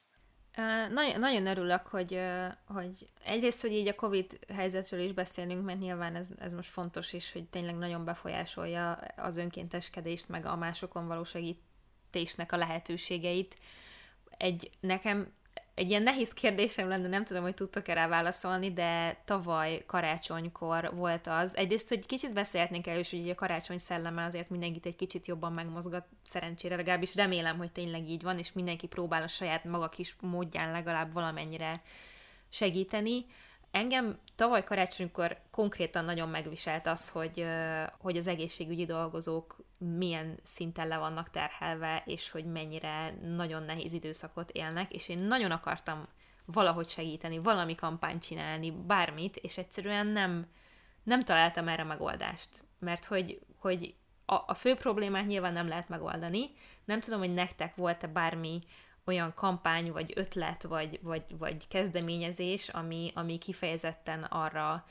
[0.89, 2.21] Nagyon, nagyon örülök, hogy,
[2.65, 7.13] hogy egyrészt, hogy így a Covid helyzetről is beszélünk, mert nyilván ez, ez most fontos
[7.13, 13.57] is, hogy tényleg nagyon befolyásolja az önkénteskedést, meg a másokon való segítésnek a lehetőségeit.
[14.37, 15.33] Egy nekem
[15.75, 21.27] egy ilyen nehéz kérdésem lenne, nem tudom, hogy tudtok-e rá válaszolni, de tavaly karácsonykor volt
[21.27, 21.55] az.
[21.57, 25.53] Egyrészt, hogy kicsit beszélhetnénk el, és hogy a karácsony szelleme azért mindenkit egy kicsit jobban
[25.53, 30.15] megmozgat, szerencsére legalábbis remélem, hogy tényleg így van, és mindenki próbál a saját maga kis
[30.21, 31.81] módján legalább valamennyire
[32.49, 33.25] segíteni.
[33.71, 37.45] Engem tavaly karácsonykor konkrétan nagyon megviselt az, hogy,
[37.99, 44.51] hogy az egészségügyi dolgozók milyen szinten le vannak terhelve, és hogy mennyire nagyon nehéz időszakot
[44.51, 46.07] élnek, és én nagyon akartam
[46.45, 50.47] valahogy segíteni, valami kampányt csinálni, bármit, és egyszerűen nem,
[51.03, 52.63] nem találtam erre megoldást.
[52.79, 56.49] Mert hogy, hogy a, a fő problémát nyilván nem lehet megoldani.
[56.85, 58.63] Nem tudom, hogy nektek volt-e bármi
[59.05, 64.85] olyan kampány, vagy ötlet, vagy, vagy, vagy kezdeményezés, ami, ami kifejezetten arra,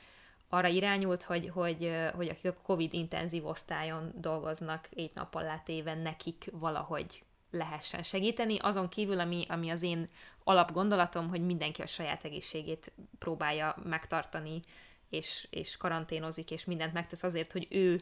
[0.49, 6.49] arra irányult, hogy, hogy, hogy akik a COVID intenzív osztályon dolgoznak egy nappal látéven, nekik
[6.51, 8.57] valahogy lehessen segíteni.
[8.57, 10.09] Azon kívül, ami, ami az én
[10.43, 14.61] alapgondolatom, hogy mindenki a saját egészségét próbálja megtartani,
[15.09, 18.01] és, és karanténozik, és mindent megtesz azért, hogy ő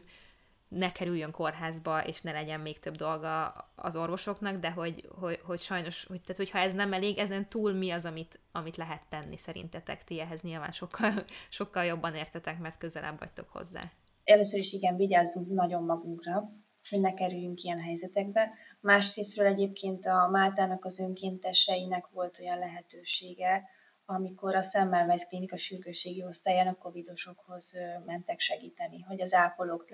[0.70, 5.60] ne kerüljön kórházba, és ne legyen még több dolga az orvosoknak, de hogy, hogy, hogy
[5.60, 9.36] sajnos, hogy, tehát hogyha ez nem elég, ezen túl mi az, amit, amit lehet tenni
[9.36, 10.04] szerintetek?
[10.04, 13.90] Ti ehhez nyilván sokkal, sokkal jobban értetek, mert közelebb vagytok hozzá.
[14.24, 16.52] Először is igen, vigyázzunk nagyon magunkra,
[16.90, 18.50] hogy ne kerüljünk ilyen helyzetekbe.
[18.80, 23.68] Másrésztről egyébként a Máltának az önkénteseinek volt olyan lehetősége,
[24.10, 27.72] amikor a Semmelweis Klinika sürgősségi osztályán a covidosokhoz
[28.04, 29.84] mentek segíteni, hogy az ápolók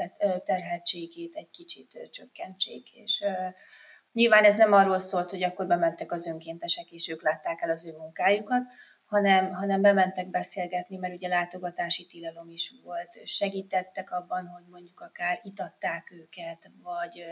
[0.44, 2.92] terheltségét egy kicsit csökkentsék.
[2.92, 3.24] És
[4.12, 7.86] nyilván ez nem arról szólt, hogy akkor bementek az önkéntesek, és ők látták el az
[7.86, 8.62] ő munkájukat,
[9.06, 13.26] hanem, hanem bementek beszélgetni, mert ugye látogatási tilalom is volt.
[13.26, 17.24] Segítettek abban, hogy mondjuk akár itatták őket, vagy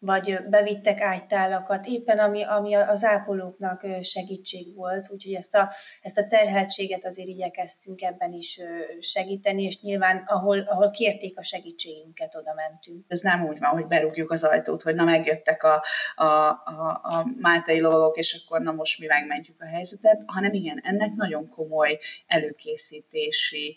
[0.00, 5.70] vagy bevittek ágytálakat, éppen ami, ami az ápolóknak segítség volt, úgyhogy ezt a,
[6.02, 8.60] ezt a terheltséget azért igyekeztünk ebben is
[9.00, 13.04] segíteni, és nyilván ahol, ahol kérték a segítségünket, oda mentünk.
[13.08, 15.84] Ez nem úgy van, hogy berúgjuk az ajtót, hogy na megjöttek a,
[16.14, 20.80] a, a, a máltai lovagok, és akkor na most mi megmentjük a helyzetet, hanem igen,
[20.84, 23.76] ennek nagyon komoly előkészítési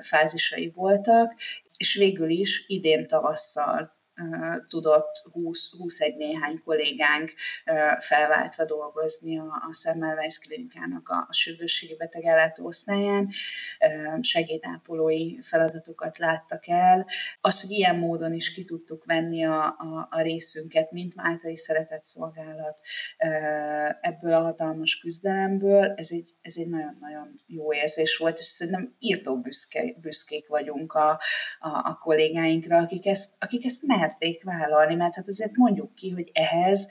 [0.00, 1.34] fázisai voltak,
[1.76, 3.97] és végül is idén tavasszal
[4.68, 7.32] tudott 20, 21 néhány kollégánk
[7.98, 13.28] felváltva dolgozni a, a Semmelweis klinikának a, a sürgősségi betegellátó osztályán,
[14.20, 17.06] segédápolói feladatokat láttak el.
[17.40, 22.04] Az, hogy ilyen módon is ki tudtuk venni a, a, a részünket, mint Máltai Szeretett
[22.04, 22.78] Szolgálat
[24.00, 29.40] ebből a hatalmas küzdelemből, ez egy, ez egy nagyon-nagyon jó érzés volt, és szerintem írtó
[29.40, 31.10] büszke, büszkék vagyunk a,
[31.58, 36.10] a, a kollégáinkra, akik ezt, akik ezt mehet merték vállalni, mert hát azért mondjuk ki,
[36.10, 36.88] hogy ehhez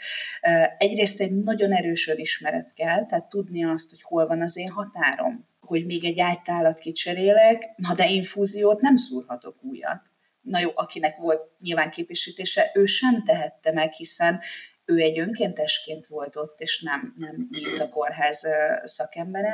[0.77, 5.47] egyrészt egy nagyon erős ismeret kell, tehát tudni azt, hogy hol van az én határom,
[5.59, 10.01] hogy még egy ágytálat kicserélek, na de infúziót nem szúrhatok újat.
[10.41, 14.39] Na jó, akinek volt nyilván képesítése, ő sem tehette meg, hiszen
[14.85, 18.47] ő egy önkéntesként volt ott, és nem, nem mint a kórház
[18.83, 19.49] szakembere.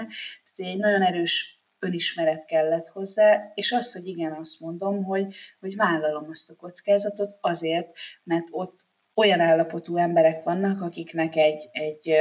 [0.56, 5.76] Tehát egy nagyon erős önismeret kellett hozzá, és az, hogy igen, azt mondom, hogy, hogy
[5.76, 7.90] vállalom azt a kockázatot azért,
[8.24, 8.76] mert ott
[9.16, 12.16] olyan állapotú emberek vannak, akiknek egy, egy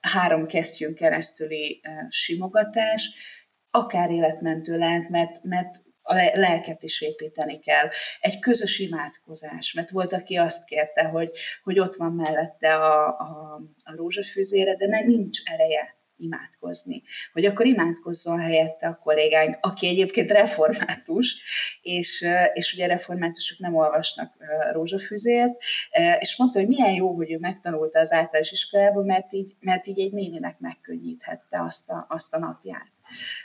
[0.00, 3.10] három kesztyűn keresztüli simogatás
[3.70, 7.88] akár életmentő lehet, mert, mert a lelket is építeni kell.
[8.20, 11.30] Egy közös imádkozás, mert volt, aki azt kérte, hogy,
[11.62, 17.02] hogy ott van mellette a, a, a rózsafűzére, de nem nincs ereje imádkozni.
[17.32, 21.42] Hogy akkor imádkozzon helyette a kollégánk, aki egyébként református,
[21.82, 24.32] és, és ugye reformátusok nem olvasnak
[24.72, 25.52] rózsafüzért,
[26.18, 30.00] és mondta, hogy milyen jó, hogy ő megtanulta az általános iskolában, mert így, mert így
[30.00, 32.92] egy néninek megkönnyíthette azt a, azt a napját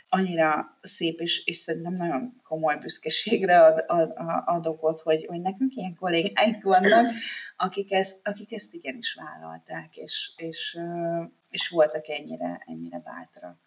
[0.09, 4.13] annyira szép, és, és szerintem nagyon komoly büszkeségre ad, ad,
[4.45, 7.13] ad okot, hogy, hogy nekünk ilyen kollégáink vannak,
[7.57, 10.78] akik ezt, akik ezt igenis vállalták, és, és,
[11.50, 13.58] és voltak ennyire, ennyire bátrak.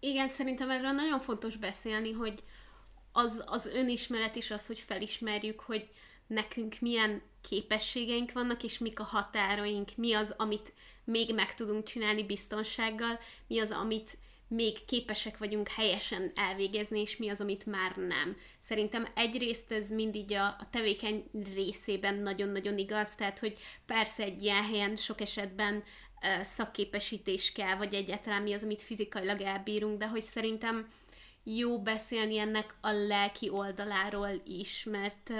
[0.00, 2.44] Igen, szerintem erről nagyon fontos beszélni, hogy
[3.12, 5.90] az, az önismeret is az, hogy felismerjük, hogy
[6.26, 10.72] nekünk milyen képességeink vannak, és mik a határaink, mi az, amit
[11.04, 14.18] még meg tudunk csinálni biztonsággal, mi az, amit
[14.48, 18.36] még képesek vagyunk helyesen elvégezni, és mi az, amit már nem.
[18.60, 24.64] Szerintem egyrészt ez mindig a, a tevékeny részében nagyon-nagyon igaz, tehát hogy persze egy ilyen
[24.64, 25.82] helyen sok esetben
[26.42, 30.88] szakképesítés kell, vagy egyáltalán mi az, amit fizikailag elbírunk, de hogy szerintem
[31.44, 35.30] jó beszélni ennek a lelki oldaláról is, mert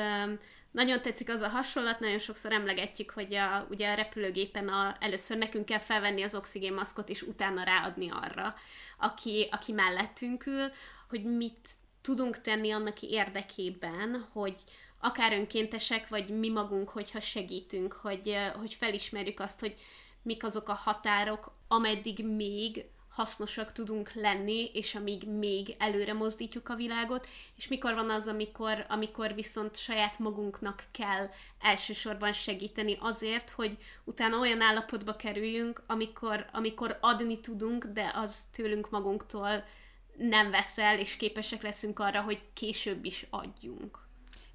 [0.70, 5.38] nagyon tetszik az a hasonlat, nagyon sokszor emlegetjük, hogy a, ugye a repülőgépen a, először
[5.38, 8.54] nekünk kell felvenni az oxigénmaszkot, és utána ráadni arra,
[8.98, 10.70] aki, aki mellettünk ül,
[11.08, 11.68] hogy mit
[12.00, 14.54] tudunk tenni annak érdekében, hogy
[15.00, 19.76] akár önkéntesek, vagy mi magunk, hogyha segítünk, hogy, hogy felismerjük azt, hogy
[20.24, 26.74] mik azok a határok, ameddig még hasznosak tudunk lenni, és amíg még előre mozdítjuk a
[26.74, 33.78] világot, és mikor van az, amikor, amikor viszont saját magunknak kell elsősorban segíteni azért, hogy
[34.04, 39.64] utána olyan állapotba kerüljünk, amikor, amikor adni tudunk, de az tőlünk magunktól
[40.16, 44.03] nem veszel, és képesek leszünk arra, hogy később is adjunk.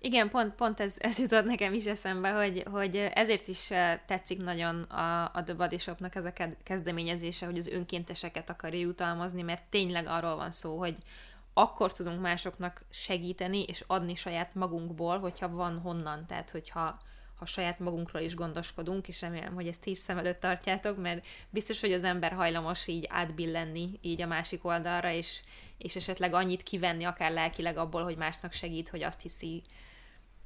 [0.02, 4.44] Igen, pont, pont ez, ez jutott nekem is eszembe, hogy, hogy ezért is eh, tetszik
[4.44, 6.34] nagyon a, a The Body Shopnak ez a
[6.64, 10.96] kezdeményezése, hogy az önkénteseket akarja jutalmazni, mert tényleg arról van szó, hogy
[11.54, 17.00] akkor tudunk másoknak segíteni és adni saját magunkból, hogyha van honnan, tehát hogyha
[17.36, 21.82] ha saját magunkról is gondoskodunk, és remélem, hogy ezt is szem előtt tartjátok, mert biztos,
[21.82, 25.42] hogy az ember hajlamos így átbillenni így a másik oldalra, és,
[25.78, 29.64] és esetleg annyit kivenni, akár lelkileg abból, hogy másnak segít, hogy azt hiszi,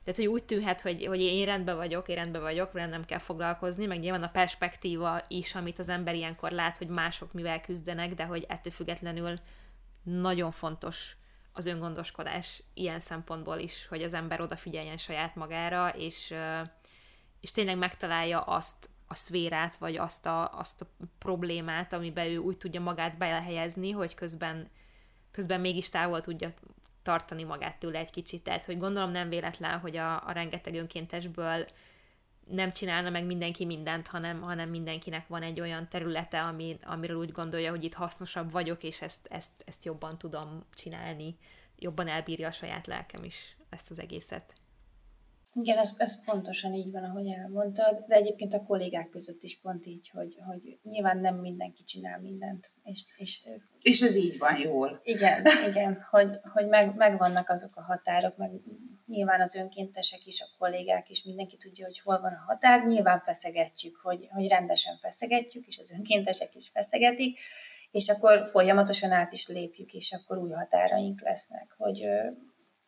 [0.04, 3.20] tehát, hogy úgy tűnhet, hogy, hogy én rendben vagyok, én rendben vagyok, velem nem kell
[3.20, 8.14] foglalkozni, meg nyilván a perspektíva is, amit az ember ilyenkor lát, hogy mások mivel küzdenek,
[8.14, 9.38] de hogy ettől függetlenül
[10.04, 11.16] nagyon fontos
[11.51, 16.34] az öngondoskodás ilyen szempontból is, hogy az ember odafigyeljen saját magára, és,
[17.39, 20.88] és tényleg megtalálja azt a szférát, vagy azt a, azt a
[21.18, 24.70] problémát, amiben ő úgy tudja magát belehelyezni, hogy közben,
[25.32, 26.54] közben mégis távol tudja
[27.04, 28.43] tartani magát tőle egy kicsit.
[28.43, 31.66] Tehát, hogy gondolom nem véletlen, hogy a, a rengeteg önkéntesből
[32.47, 37.32] nem csinálna meg mindenki mindent, hanem, hanem mindenkinek van egy olyan területe, ami, amiről úgy
[37.32, 41.38] gondolja, hogy itt hasznosabb vagyok, és ezt, ezt, ezt jobban tudom csinálni,
[41.78, 44.54] jobban elbírja a saját lelkem is ezt az egészet.
[45.56, 49.86] Igen, ez, ez pontosan így van, ahogy elmondtad, de egyébként a kollégák között is pont
[49.86, 52.72] így, hogy, hogy nyilván nem mindenki csinál mindent.
[52.84, 53.47] És, és,
[53.82, 55.01] és ez így van jól.
[55.04, 58.51] Igen, igen, hogy, hogy meg, megvannak azok a határok, meg
[59.08, 63.20] nyilván az önkéntesek is, a kollégák is, mindenki tudja, hogy hol van a határ, nyilván
[63.20, 67.39] feszegetjük, hogy, hogy rendesen feszegetjük, és az önkéntesek is feszegetik,
[67.91, 72.08] és akkor folyamatosan át is lépjük, és akkor új határaink lesznek, hogy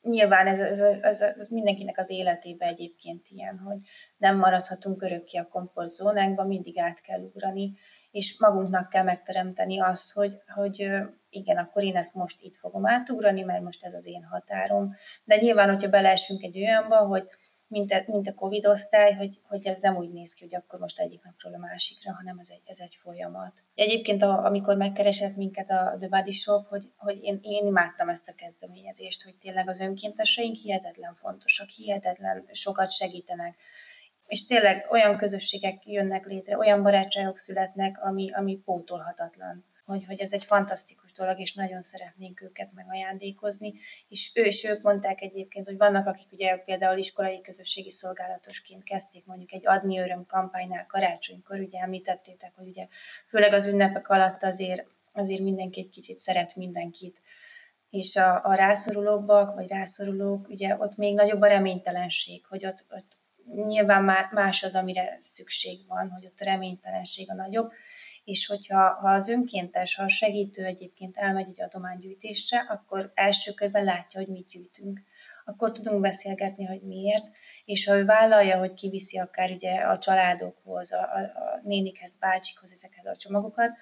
[0.10, 3.80] nyilván ez, ez, ez, ez mindenkinek az életében egyébként ilyen, hogy
[4.18, 7.74] nem maradhatunk örökké a komfortzónánkban, mindig át kell ugrani,
[8.12, 10.90] és magunknak kell megteremteni azt, hogy, hogy
[11.30, 14.94] igen, akkor én ezt most itt fogom átugrani, mert most ez az én határom.
[15.26, 17.28] De nyilván, hogyha beleesünk egy olyanba, hogy
[17.68, 20.80] mint a, mint a Covid osztály, hogy, hogy ez nem úgy néz ki, hogy akkor
[20.80, 23.64] most egyik napról a másikra, hanem ez egy, ez egy folyamat.
[23.76, 28.28] Egyébként, a, amikor megkeresett minket a The Body Shop, hogy, hogy én, én imádtam ezt
[28.28, 33.56] a kezdeményezést, hogy tényleg az önkénteseink hihetetlen fontosak, hihetetlen sokat segítenek,
[34.28, 40.34] és tényleg olyan közösségek jönnek létre, olyan barátságok születnek, ami, ami pótolhatatlan hogy, hogy ez
[40.34, 43.74] egy fantasztikus dolog, és nagyon szeretnénk őket megajándékozni.
[44.08, 49.26] És ő és ők mondták egyébként, hogy vannak, akik ugye például iskolai közösségi szolgálatosként kezdték
[49.26, 52.88] mondjuk egy adni öröm kampánynál karácsonykor, ugye említettétek, hogy ugye
[53.30, 57.22] főleg az ünnepek alatt azért, azért mindenki egy kicsit szeret mindenkit,
[57.90, 63.24] és a, a rászorulóbbak, vagy rászorulók, ugye ott még nagyobb a reménytelenség, hogy ott, ott
[63.68, 67.72] nyilván más az, amire szükség van, hogy ott a reménytelenség a nagyobb,
[68.26, 73.84] és hogyha ha az önkéntes, ha a segítő egyébként elmegy egy adománygyűjtésre, akkor első körben
[73.84, 75.02] látja, hogy mit gyűjtünk.
[75.46, 77.28] Akkor tudunk beszélgetni, hogy miért,
[77.66, 82.72] és ha ő vállalja, hogy kiviszi akár ugye a családokhoz, a, a, a nénikhez, bácsikhoz
[82.72, 83.78] ezeket a csomagokat,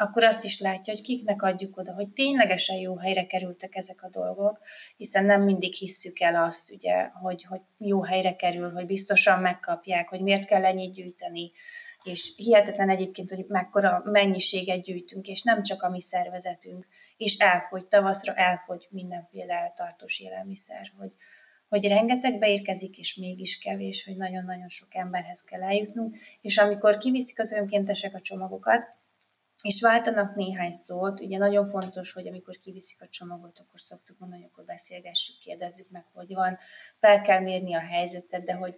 [0.00, 4.08] akkor azt is látja, hogy kiknek adjuk oda, hogy ténylegesen jó helyre kerültek ezek a
[4.08, 4.58] dolgok,
[4.96, 10.08] hiszen nem mindig hisszük el azt, ugye, hogy, hogy jó helyre kerül, hogy biztosan megkapják,
[10.08, 11.52] hogy miért kell ennyit gyűjteni,
[12.08, 16.86] és hihetetlen egyébként, hogy mekkora mennyiséget gyűjtünk, és nem csak a mi szervezetünk,
[17.16, 21.12] és elfogy, tavaszra elfogy mindenféle tartós élelmiszer, hogy,
[21.68, 27.38] hogy rengeteg beérkezik, és mégis kevés, hogy nagyon-nagyon sok emberhez kell eljutnunk, és amikor kiviszik
[27.38, 28.96] az önkéntesek a csomagokat,
[29.62, 34.44] és váltanak néhány szót, ugye nagyon fontos, hogy amikor kiviszik a csomagot, akkor szoktuk mondani,
[34.44, 36.58] akkor beszélgessük, kérdezzük meg, hogy van,
[37.00, 38.76] fel kell mérni a helyzetet, de hogy,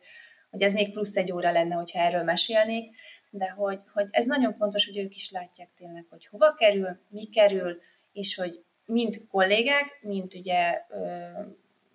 [0.50, 2.96] hogy ez még plusz egy óra lenne, hogyha erről mesélnék,
[3.30, 7.24] de hogy, hogy ez nagyon fontos, hogy ők is látják tényleg, hogy hova kerül, mi
[7.24, 7.80] kerül,
[8.12, 10.82] és hogy mind kollégák, mind ugye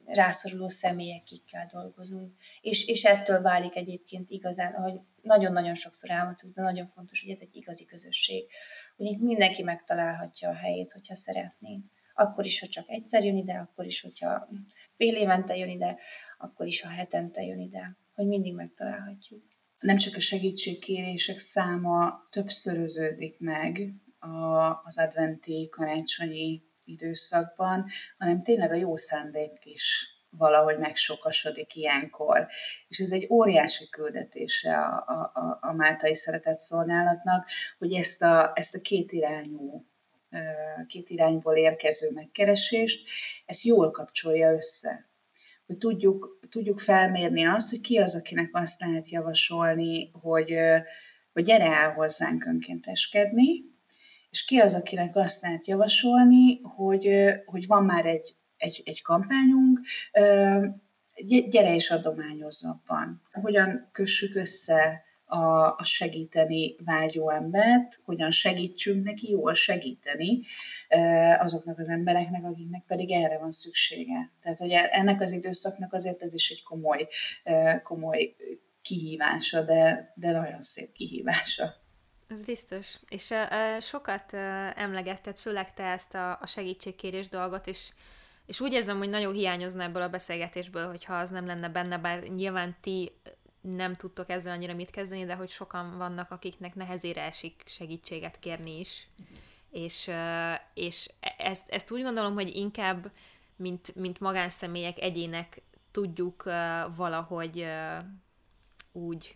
[0.06, 2.34] rászoruló személyekkel dolgozunk.
[2.62, 7.40] És, és ettől válik egyébként igazán, hogy nagyon-nagyon sokszor elmondtuk, de nagyon fontos, hogy ez
[7.42, 8.46] egy igazi közösség,
[8.98, 11.80] hogy itt mindenki megtalálhatja a helyét, hogyha szeretné.
[12.14, 14.50] Akkor is, ha csak egyszer jön ide, akkor is, hogyha
[14.98, 15.98] fél évente jön ide,
[16.38, 19.44] akkor is, ha hetente jön ide, hogy mindig megtalálhatjuk.
[19.86, 23.94] Nem csak a segítségkérések száma többszöröződik meg
[24.84, 27.86] az adventi, karácsonyi időszakban,
[28.18, 32.48] hanem tényleg a jó szándék is valahogy megsokasodik ilyenkor.
[32.88, 37.46] És ez egy óriási küldetése a, a, a Máltai Szeretett Szolgálatnak,
[37.78, 39.86] hogy ezt a, ezt a két irányú
[40.88, 43.08] két irányból érkező megkeresést,
[43.46, 45.06] ezt jól kapcsolja össze.
[45.66, 50.58] Hogy tudjuk, tudjuk felmérni azt, hogy ki az, akinek azt lehet javasolni, hogy,
[51.34, 53.74] hogy gyere el hozzánk önkénteskedni,
[54.30, 57.10] és ki az, akinek azt lehet javasolni, hogy,
[57.46, 59.80] hogy van már egy, egy, egy kampányunk,
[61.50, 63.22] gyere és adományozz abban.
[63.32, 70.42] Hogyan kössük össze a, a segíteni vágyó embert, hogyan segítsünk neki jól segíteni
[71.38, 74.32] azoknak az embereknek, akiknek pedig erre van szüksége.
[74.42, 77.08] Tehát, hogy ennek az időszaknak azért ez is egy komoly,
[77.84, 78.36] komoly
[78.82, 81.84] kihívása, de, de nagyon szép kihívása.
[82.28, 82.96] Ez biztos.
[83.10, 84.40] És uh, sokat uh,
[84.82, 87.90] emlegetted, főleg te ezt a, a segítségkérés dolgot, és,
[88.46, 92.24] és úgy érzem, hogy nagyon hiányozna ebből a beszélgetésből, hogyha az nem lenne benne, bár
[92.24, 93.12] nyilván ti
[93.66, 98.80] nem tudtok ezzel annyira mit kezdeni, de hogy sokan vannak, akiknek nehezére esik segítséget kérni
[98.80, 99.08] is.
[99.70, 100.12] És,
[100.74, 103.12] és e, ezt, ezt úgy gondolom, hogy inkább,
[103.56, 105.62] mint, mint magánszemélyek, egyének
[105.92, 106.44] tudjuk
[106.96, 107.68] valahogy
[108.92, 109.36] úgy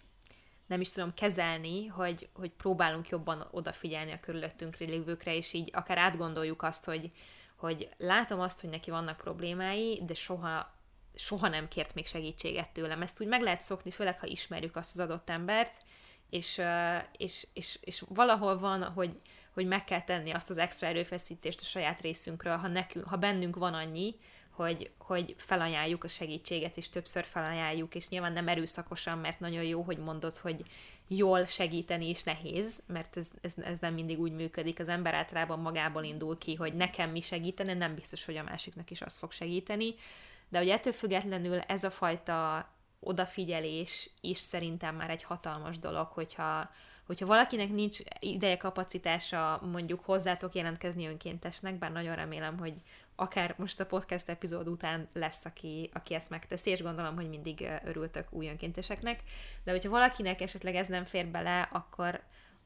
[0.70, 5.98] nem is tudom kezelni, hogy, hogy próbálunk jobban odafigyelni a körülöttünk lévőkre, és így akár
[5.98, 7.08] átgondoljuk azt, hogy,
[7.56, 10.79] hogy látom azt, hogy neki vannak problémái, de soha,
[11.16, 13.02] soha nem kért még segítséget tőlem.
[13.02, 15.84] Ezt úgy meg lehet szokni, főleg ha ismerjük azt az adott embert,
[16.30, 16.62] és,
[17.18, 19.20] és, és, és valahol van, hogy,
[19.54, 23.56] hogy meg kell tenni azt az extra erőfeszítést a saját részünkről, ha, nekünk, ha bennünk
[23.56, 24.16] van annyi,
[24.50, 29.82] hogy, hogy felajánljuk a segítséget, és többször felajánljuk, és nyilván nem erőszakosan, mert nagyon jó,
[29.82, 30.66] hogy mondod, hogy
[31.08, 34.80] jól segíteni is nehéz, mert ez, ez, ez nem mindig úgy működik.
[34.80, 38.92] Az ember általában magából indul ki, hogy nekem mi segíteni, nem biztos, hogy a másiknak
[38.92, 39.96] is az fog segíteni,
[40.50, 42.70] de hogy ettől függetlenül ez a fajta
[43.00, 46.70] odafigyelés is szerintem már egy hatalmas dolog, hogyha,
[47.06, 52.74] hogyha valakinek nincs ideje, kapacitása mondjuk hozzátok jelentkezni önkéntesnek, bár nagyon remélem, hogy
[53.16, 57.70] akár most a podcast epizód után lesz, aki, aki ezt megteszi, és gondolom, hogy mindig
[57.86, 59.24] örültök új önkénteseknek,
[59.64, 62.22] de hogyha valakinek esetleg ez nem fér bele, akkor,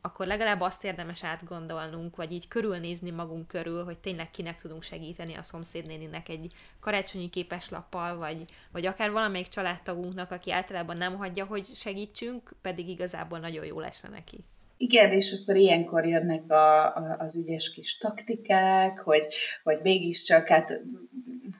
[0.06, 5.36] akkor legalább azt érdemes átgondolnunk, vagy így körülnézni magunk körül, hogy tényleg kinek tudunk segíteni
[5.36, 11.68] a szomszédnéninek egy karácsonyi képeslappal, vagy, vagy akár valamelyik családtagunknak, aki általában nem hagyja, hogy
[11.74, 14.44] segítsünk, pedig igazából nagyon jó lesz neki.
[14.78, 19.26] Igen, és akkor ilyenkor jönnek a, a, az ügyes kis taktikák, hogy,
[19.64, 20.82] hogy mégiscsak hát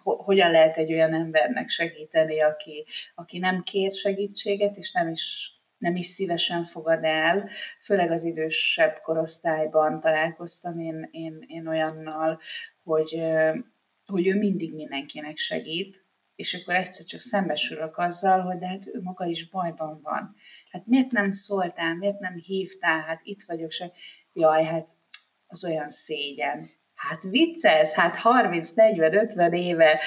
[0.04, 2.86] ho, hogyan lehet egy olyan embernek segíteni, aki,
[3.16, 5.53] aki nem kér segítséget, és nem is
[5.84, 7.50] nem is szívesen fogad el,
[7.82, 12.40] főleg az idősebb korosztályban találkoztam én, én, én olyannal,
[12.84, 13.22] hogy,
[14.06, 16.06] hogy ő mindig mindenkinek segít,
[16.36, 20.36] és akkor egyszer csak szembesülök azzal, hogy de hát ő maga is bajban van.
[20.72, 23.92] Hát miért nem szóltál, miért nem hívtál, hát itt vagyok, se.
[24.34, 24.98] Jaj, hát
[25.48, 26.70] az olyan szégyen.
[26.94, 30.00] Hát vicces, hát 30-40-50 éve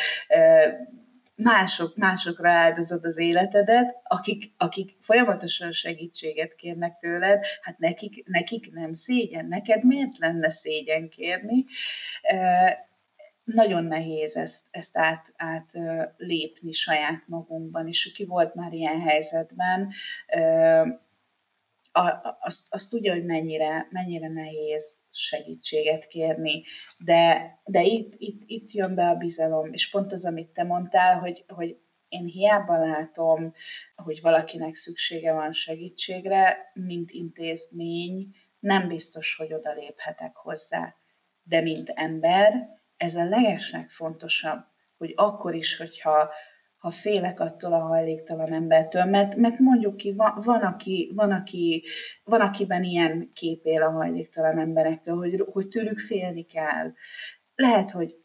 [1.36, 8.92] mások, másokra áldozod az életedet, akik, akik folyamatosan segítséget kérnek tőled, hát nekik, nekik nem
[8.92, 11.64] szégyen, neked miért lenne szégyen kérni?
[13.44, 15.72] nagyon nehéz ezt, ezt át, át
[16.16, 19.92] lépni saját magunkban, és aki volt már ilyen helyzetben,
[21.96, 26.62] a, azt, azt tudja, hogy mennyire, mennyire nehéz segítséget kérni,
[26.98, 31.18] de, de itt, itt, itt jön be a bizalom, és pont az, amit te mondtál,
[31.18, 31.76] hogy, hogy
[32.08, 33.54] én hiába látom,
[33.94, 40.94] hogy valakinek szüksége van segítségre, mint intézmény, nem biztos, hogy oda léphetek hozzá.
[41.42, 44.64] De mint ember, ez a legesleg fontosabb,
[44.96, 46.30] hogy akkor is, hogyha
[46.78, 51.84] ha félek attól a hajléktalan embertől, mert, mert mondjuk ki, van, van, aki, van, aki,
[52.24, 56.92] van, akiben ilyen kép él a hajléktalan emberektől, hogy, hogy tőlük félni kell.
[57.54, 58.16] Lehet hogy,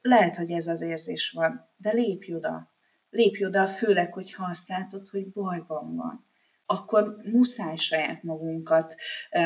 [0.00, 2.68] lehet, hogy ez az érzés van, de lépj oda.
[3.10, 6.29] Lépj oda, főleg, hogyha azt látod, hogy bajban van
[6.70, 8.94] akkor muszáj saját magunkat
[9.32, 9.42] uh,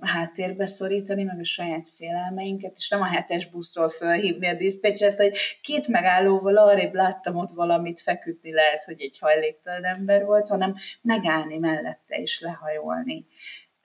[0.00, 5.36] háttérbe szorítani, meg a saját félelmeinket, és nem a hetes buszról fölhívni a diszpecset, hogy
[5.60, 11.58] két megállóval arrébb láttam ott valamit feküdni, lehet, hogy egy hajléktalan ember volt, hanem megállni
[11.58, 13.26] mellette és lehajolni.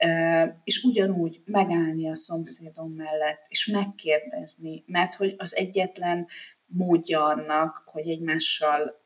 [0.05, 6.27] Uh, és ugyanúgy megállni a szomszédom mellett, és megkérdezni, mert hogy az egyetlen
[6.65, 9.05] módja annak, hogy egymással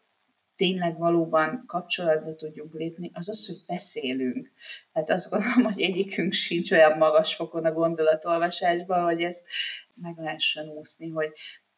[0.62, 4.52] tényleg valóban kapcsolatba tudjunk lépni, az az, hogy beszélünk.
[4.94, 9.48] Hát azt gondolom, hogy egyikünk sincs olyan magas fokon a gondolatolvasásban, hogy ezt
[9.94, 11.32] meg lehessen úszni, hogy,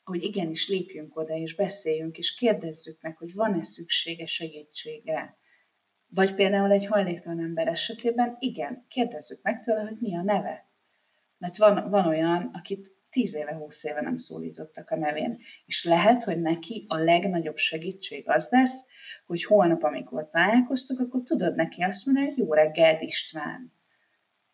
[0.03, 5.37] hogy igenis lépjünk oda, és beszéljünk, és kérdezzük meg, hogy van-e szüksége segítségre.
[6.07, 10.67] Vagy például egy hajléktalan ember esetében, igen, kérdezzük meg tőle, hogy mi a neve.
[11.37, 15.39] Mert van, van olyan, akit tíz éve, húsz éve nem szólítottak a nevén.
[15.65, 18.85] És lehet, hogy neki a legnagyobb segítség az lesz,
[19.25, 23.73] hogy holnap, amikor találkoztok, akkor tudod neki azt mondani, hogy jó reggelt István.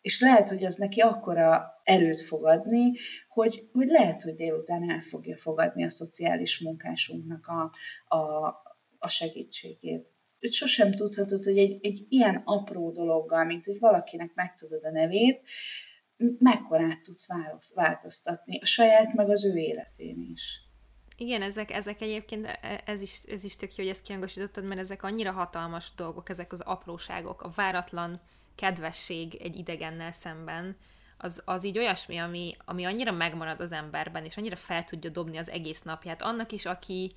[0.00, 2.92] És lehet, hogy az neki akkora erőt fog adni,
[3.28, 7.72] hogy, hogy lehet, hogy délután el fogja fogadni a szociális munkásunknak a,
[8.16, 8.46] a,
[8.98, 10.08] a segítségét.
[10.40, 15.40] Sosem tudhatod, hogy egy, egy ilyen apró dologgal, mint hogy valakinek megtudod a nevét,
[16.38, 17.26] mekkorát tudsz
[17.74, 20.62] változtatni a saját, meg az ő életén is.
[21.16, 24.64] Igen, ezek, ezek egyébként, e, e, ez is, ez is tök jó, hogy ezt kiangosítottad,
[24.64, 28.20] mert ezek annyira hatalmas dolgok, ezek az apróságok, a váratlan
[28.54, 30.76] kedvesség egy idegennel szemben,
[31.22, 35.36] az, az így olyasmi, ami, ami annyira megmarad az emberben, és annyira fel tudja dobni
[35.36, 36.22] az egész napját.
[36.22, 37.14] Annak is, aki,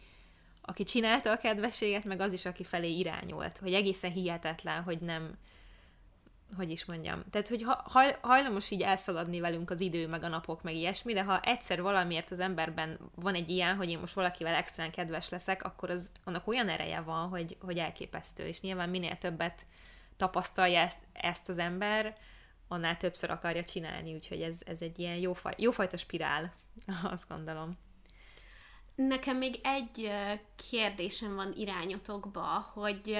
[0.61, 3.57] aki csinálta a kedvességet, meg az is, aki felé irányolt.
[3.57, 5.37] Hogy egészen hihetetlen, hogy nem,
[6.57, 10.63] hogy is mondjam, tehát hogy haj, hajlamos így elszaladni velünk az idő, meg a napok,
[10.63, 14.53] meg ilyesmi, de ha egyszer valamiért az emberben van egy ilyen, hogy én most valakivel
[14.55, 19.17] extrán kedves leszek, akkor az, annak olyan ereje van, hogy, hogy elképesztő, és nyilván minél
[19.17, 19.65] többet
[20.17, 22.17] tapasztalja ezt, ezt az ember,
[22.67, 26.53] annál többször akarja csinálni, úgyhogy ez, ez egy ilyen jófaj, jófajta spirál,
[27.13, 27.77] azt gondolom.
[28.95, 30.11] Nekem még egy
[30.69, 33.17] kérdésem van irányotokba, hogy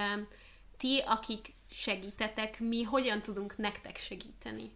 [0.78, 4.71] ti, akik segítetek, mi hogyan tudunk nektek segíteni.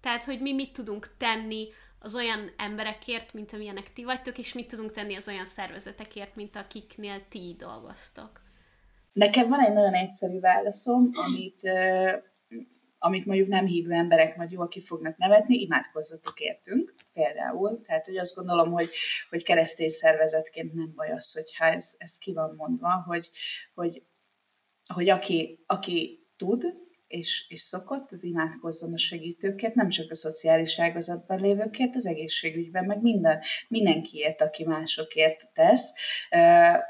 [0.00, 1.68] Tehát, hogy mi mit tudunk tenni
[1.98, 6.56] az olyan emberekért, mint amilyenek ti vagytok, és mit tudunk tenni az olyan szervezetekért, mint
[6.56, 8.40] akiknél ti dolgoztok.
[9.12, 12.22] Nekem van egy nagyon egyszerű válaszom, amit, uh,
[12.98, 17.80] amit mondjuk nem hívő emberek majd jól ki fognak nevetni, imádkozzatok értünk például.
[17.80, 18.90] Tehát, hogy azt gondolom, hogy,
[19.30, 23.30] hogy keresztény szervezetként nem baj az, hogyha ez, ez ki van mondva, hogy,
[23.74, 24.02] hogy,
[24.94, 26.74] hogy aki, aki tud,
[27.06, 32.84] és, és szokott, az imádkozzon a segítőkért, nem csak a szociális ágazatban lévőkért, az egészségügyben,
[32.84, 35.92] meg minden, mindenkiért, aki másokért tesz.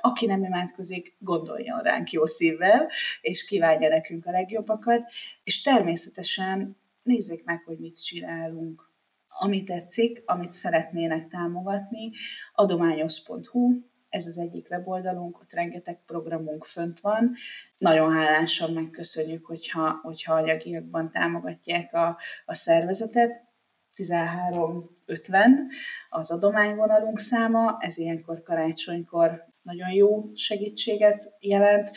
[0.00, 2.90] Aki nem imádkozik, gondoljon ránk jó szívvel,
[3.20, 5.04] és kívánja nekünk a legjobbakat,
[5.44, 8.90] és természetesen nézzék meg, hogy mit csinálunk.
[9.28, 12.10] Ami tetszik, amit szeretnének támogatni,
[12.54, 13.72] adományos.hu,
[14.12, 17.34] ez az egyik weboldalunk, ott rengeteg programunk fönt van.
[17.76, 23.50] Nagyon hálásan megköszönjük, hogyha, hogyha anyagiakban támogatják a, a szervezetet.
[23.96, 25.68] 1350
[26.08, 31.90] az adományvonalunk száma, ez ilyenkor karácsonykor nagyon jó segítséget jelent.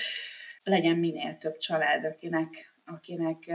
[0.63, 2.47] Legyen minél több család, akinek,
[2.86, 3.51] akinek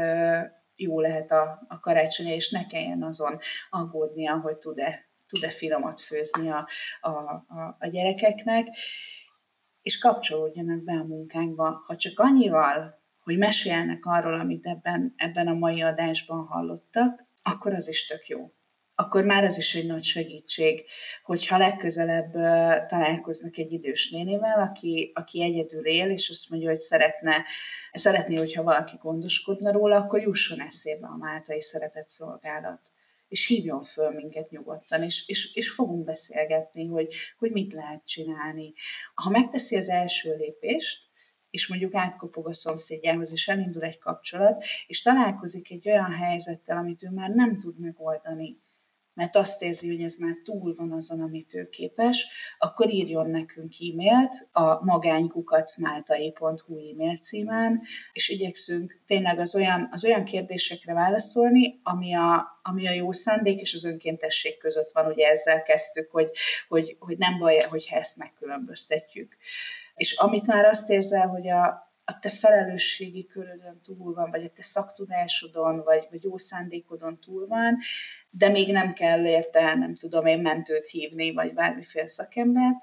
[0.76, 3.38] jó lehet a, a karácsony, és ne kelljen azon
[3.70, 6.68] aggódnia, hogy tud-e tud-e finomat főzni a,
[7.01, 8.66] a, a, a gyerekeknek,
[9.83, 11.83] és kapcsolódjanak be a munkánkba.
[11.87, 17.89] Ha csak annyival, hogy mesélnek arról, amit ebben, ebben a mai adásban hallottak, akkor az
[17.89, 18.53] is tök jó.
[18.95, 20.85] Akkor már ez is egy nagy segítség,
[21.22, 26.78] hogyha legközelebb uh, találkoznak egy idős nénivel, aki, aki egyedül él, és azt mondja, hogy
[26.78, 27.45] szeretne,
[27.93, 32.89] szeretné, hogyha valaki gondoskodna róla, akkor jusson eszébe a Máltai Szeretett Szolgálat
[33.31, 38.72] és hívjon föl minket nyugodtan, és, és, és fogunk beszélgetni, hogy, hogy mit lehet csinálni.
[39.14, 41.09] Ha megteszi az első lépést,
[41.51, 47.03] és mondjuk átkopog a szomszédjához, és elindul egy kapcsolat, és találkozik egy olyan helyzettel, amit
[47.03, 48.61] ő már nem tud megoldani,
[49.14, 52.26] mert azt érzi, hogy ez már túl van azon, amit ő képes,
[52.58, 57.82] akkor írjon nekünk e-mailt a magánykukacmáltai.hu e-mail címán,
[58.12, 63.61] és igyekszünk tényleg az olyan, az olyan kérdésekre válaszolni, ami a, ami a jó szándék
[63.61, 65.06] és az önkéntesség között van.
[65.06, 66.30] Ugye ezzel kezdtük, hogy,
[66.68, 69.36] hogy, hogy nem baj, hogyha ezt megkülönböztetjük.
[69.94, 74.48] És amit már azt érzel, hogy a, a te felelősségi körödön túl van, vagy a
[74.48, 77.78] te szaktudásodon, vagy, vagy jó szándékodon túl van,
[78.30, 82.82] de még nem kell érte, nem tudom én, mentőt hívni, vagy bármiféle szakembert,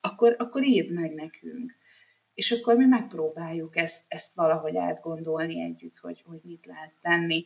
[0.00, 1.80] akkor, akkor írd meg nekünk.
[2.34, 7.44] És akkor mi megpróbáljuk ezt, ezt valahogy átgondolni együtt, hogy, hogy mit lehet tenni.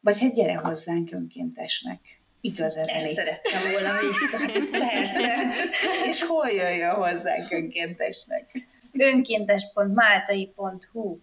[0.00, 2.00] Vagy hát gyere hozzánk önkéntesnek.
[2.40, 4.38] Igaz, Ezt szerettem volna vissza.
[4.70, 5.54] Persze.
[6.08, 8.50] És hol jöjjön hozzánk önkéntesnek?
[8.98, 11.18] önkéntes.máltai.hu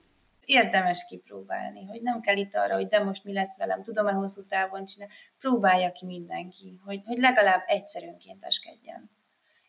[0.45, 4.45] Érdemes kipróbálni, hogy nem kell itt arra, hogy de most mi lesz velem, tudom-e hosszú
[4.45, 5.13] távon csinálni.
[5.39, 9.09] Próbálja ki mindenki, hogy, hogy legalább egyszer önkénteskedjen.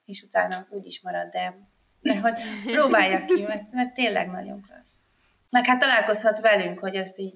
[0.04, 1.58] És utána úgy is marad, de,
[2.00, 5.02] de hogy próbálja ki, mert, mert tényleg nagyon klassz.
[5.50, 7.34] Meg hát találkozhat velünk, hogy ezt így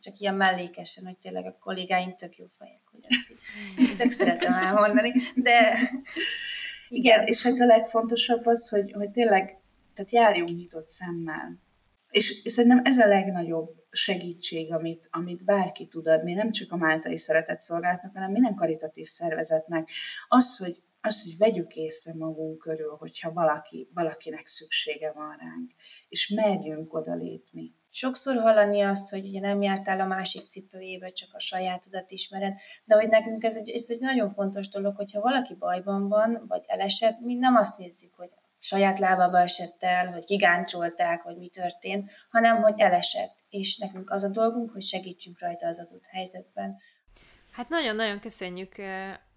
[0.00, 5.12] csak ilyen mellékesen, hogy tényleg a kollégáim tök jó fejek, hogy ezt tök szeretem elmondani,
[5.34, 5.78] de
[6.88, 9.59] igen, és hogy a legfontosabb az, hogy, hogy tényleg
[10.04, 11.58] tehát járjunk nyitott szemmel.
[12.10, 16.76] És, és szerintem ez a legnagyobb segítség, amit, amit bárki tud adni, nem csak a
[16.76, 19.90] Máltai Szeretett Szolgálatnak, hanem minden karitatív szervezetnek.
[20.28, 25.70] Az, hogy, az, hogy vegyük észre magunk körül, hogyha valaki, valakinek szüksége van ránk,
[26.08, 27.74] és merjünk odalépni.
[27.90, 32.94] Sokszor hallani azt, hogy ugye nem jártál a másik cipőjébe, csak a sajátodat ismered, de
[32.94, 37.20] hogy nekünk ez egy, ez egy nagyon fontos dolog, hogyha valaki bajban van, vagy elesett,
[37.20, 38.30] mi nem azt nézzük, hogy
[38.60, 43.34] saját lábába esett el, hogy gigáncsolták, hogy mi történt, hanem hogy elesett.
[43.48, 46.76] És nekünk az a dolgunk, hogy segítsünk rajta az adott helyzetben.
[47.50, 48.74] Hát nagyon-nagyon köszönjük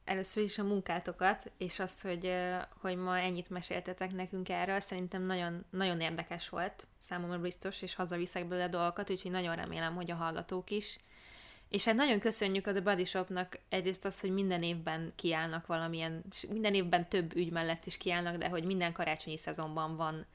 [0.06, 2.34] először is a munkátokat, és azt, hogy,
[2.82, 4.80] hogy ma ennyit meséltetek nekünk erről.
[4.80, 10.12] Szerintem nagyon, nagyon érdekes volt, számomra biztos, és hazaviszek belőle dolgokat, úgyhogy nagyon remélem, hogy
[10.12, 10.98] a hallgatók is.
[11.74, 16.24] És hát nagyon köszönjük a The Body Shopnak egyrészt az, hogy minden évben kiállnak valamilyen,
[16.50, 20.26] minden évben több ügy mellett is kiállnak, de hogy minden karácsonyi szezonban van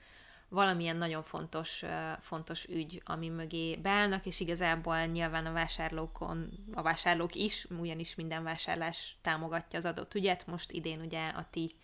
[0.49, 1.83] valamilyen nagyon fontos,
[2.21, 8.43] fontos ügy, ami mögé beállnak, és igazából nyilván a vásárlókon, a vásárlók is, ugyanis minden
[8.43, 10.47] vásárlás támogatja az adott ügyet.
[10.47, 11.75] Most idén ugye a ti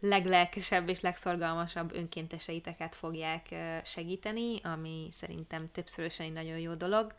[0.00, 7.14] leglelkesebb és legszorgalmasabb önkénteseiteket fogják segíteni, ami szerintem többszörösen egy nagyon jó dolog.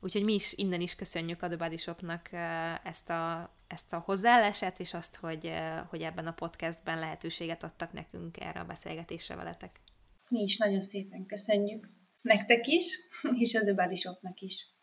[0.00, 2.32] Úgyhogy mi is innen is köszönjük a Shopnak
[2.84, 5.52] ezt a, ezt a hozzáállását, és azt, hogy,
[5.88, 9.80] hogy ebben a podcastben lehetőséget adtak nekünk erre a beszélgetésre veletek.
[10.28, 11.88] Mi is nagyon szépen köszönjük
[12.22, 12.86] nektek is,
[13.42, 14.74] és a Shopnak is.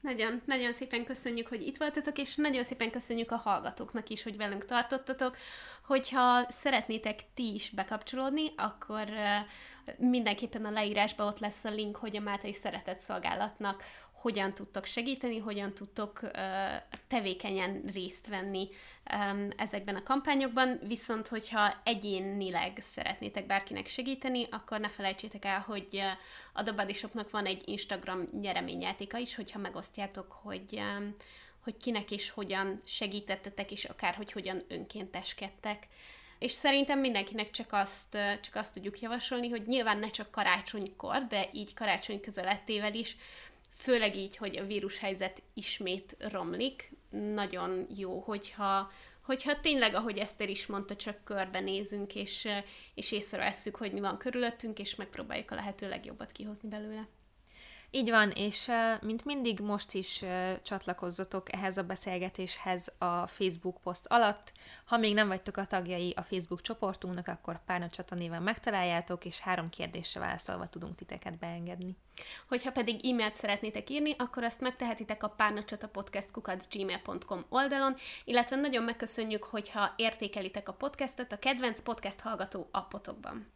[0.00, 4.36] Nagyon, nagyon szépen köszönjük, hogy itt voltatok, és nagyon szépen köszönjük a hallgatóknak is, hogy
[4.36, 5.36] velünk tartottatok.
[5.84, 9.08] Hogyha szeretnétek ti is bekapcsolódni, akkor
[9.98, 13.82] mindenképpen a leírásban ott lesz a link, hogy a Mátai Szeretett Szolgálatnak
[14.20, 16.20] hogyan tudtok segíteni, hogyan tudtok
[17.08, 18.68] tevékenyen részt venni
[19.56, 26.02] ezekben a kampányokban, viszont hogyha egyénileg szeretnétek bárkinek segíteni, akkor ne felejtsétek el, hogy
[26.54, 30.82] a Shopnak van egy Instagram nyereményjátéka is, hogyha megosztjátok, hogy
[31.62, 35.88] hogy kinek és hogyan segítettetek, és akár, hogy hogyan önkénteskedtek.
[36.38, 41.48] És szerintem mindenkinek csak azt, csak azt tudjuk javasolni, hogy nyilván ne csak karácsonykor, de
[41.52, 43.16] így karácsony közelettével is
[43.80, 50.66] főleg így, hogy a vírushelyzet ismét romlik, nagyon jó, hogyha, hogyha tényleg, ahogy Eszter is
[50.66, 52.48] mondta, csak körbenézünk, és,
[52.94, 57.08] és észrevesszük, hogy mi van körülöttünk, és megpróbáljuk a lehető legjobbat kihozni belőle.
[57.92, 58.70] Így van, és
[59.00, 60.24] mint mindig most is
[60.62, 64.52] csatlakozzatok ehhez a beszélgetéshez a Facebook poszt alatt.
[64.84, 69.40] Ha még nem vagytok a tagjai a Facebook csoportunknak, akkor Párna Csata néven megtaláljátok, és
[69.40, 71.96] három kérdésre válaszolva tudunk titeket beengedni.
[72.48, 79.92] Hogyha pedig e-mailt szeretnétek írni, akkor azt megtehetitek a párnacsatapodcast.gmail.com oldalon, illetve nagyon megköszönjük, hogyha
[79.96, 83.46] értékelitek a podcastet a kedvenc podcast hallgató appotokban.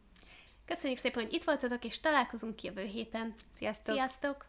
[0.65, 3.33] Köszönjük szépen, hogy itt voltatok, és találkozunk jövő héten.
[3.51, 3.95] Sziasztok!
[3.95, 4.45] Sziasztok!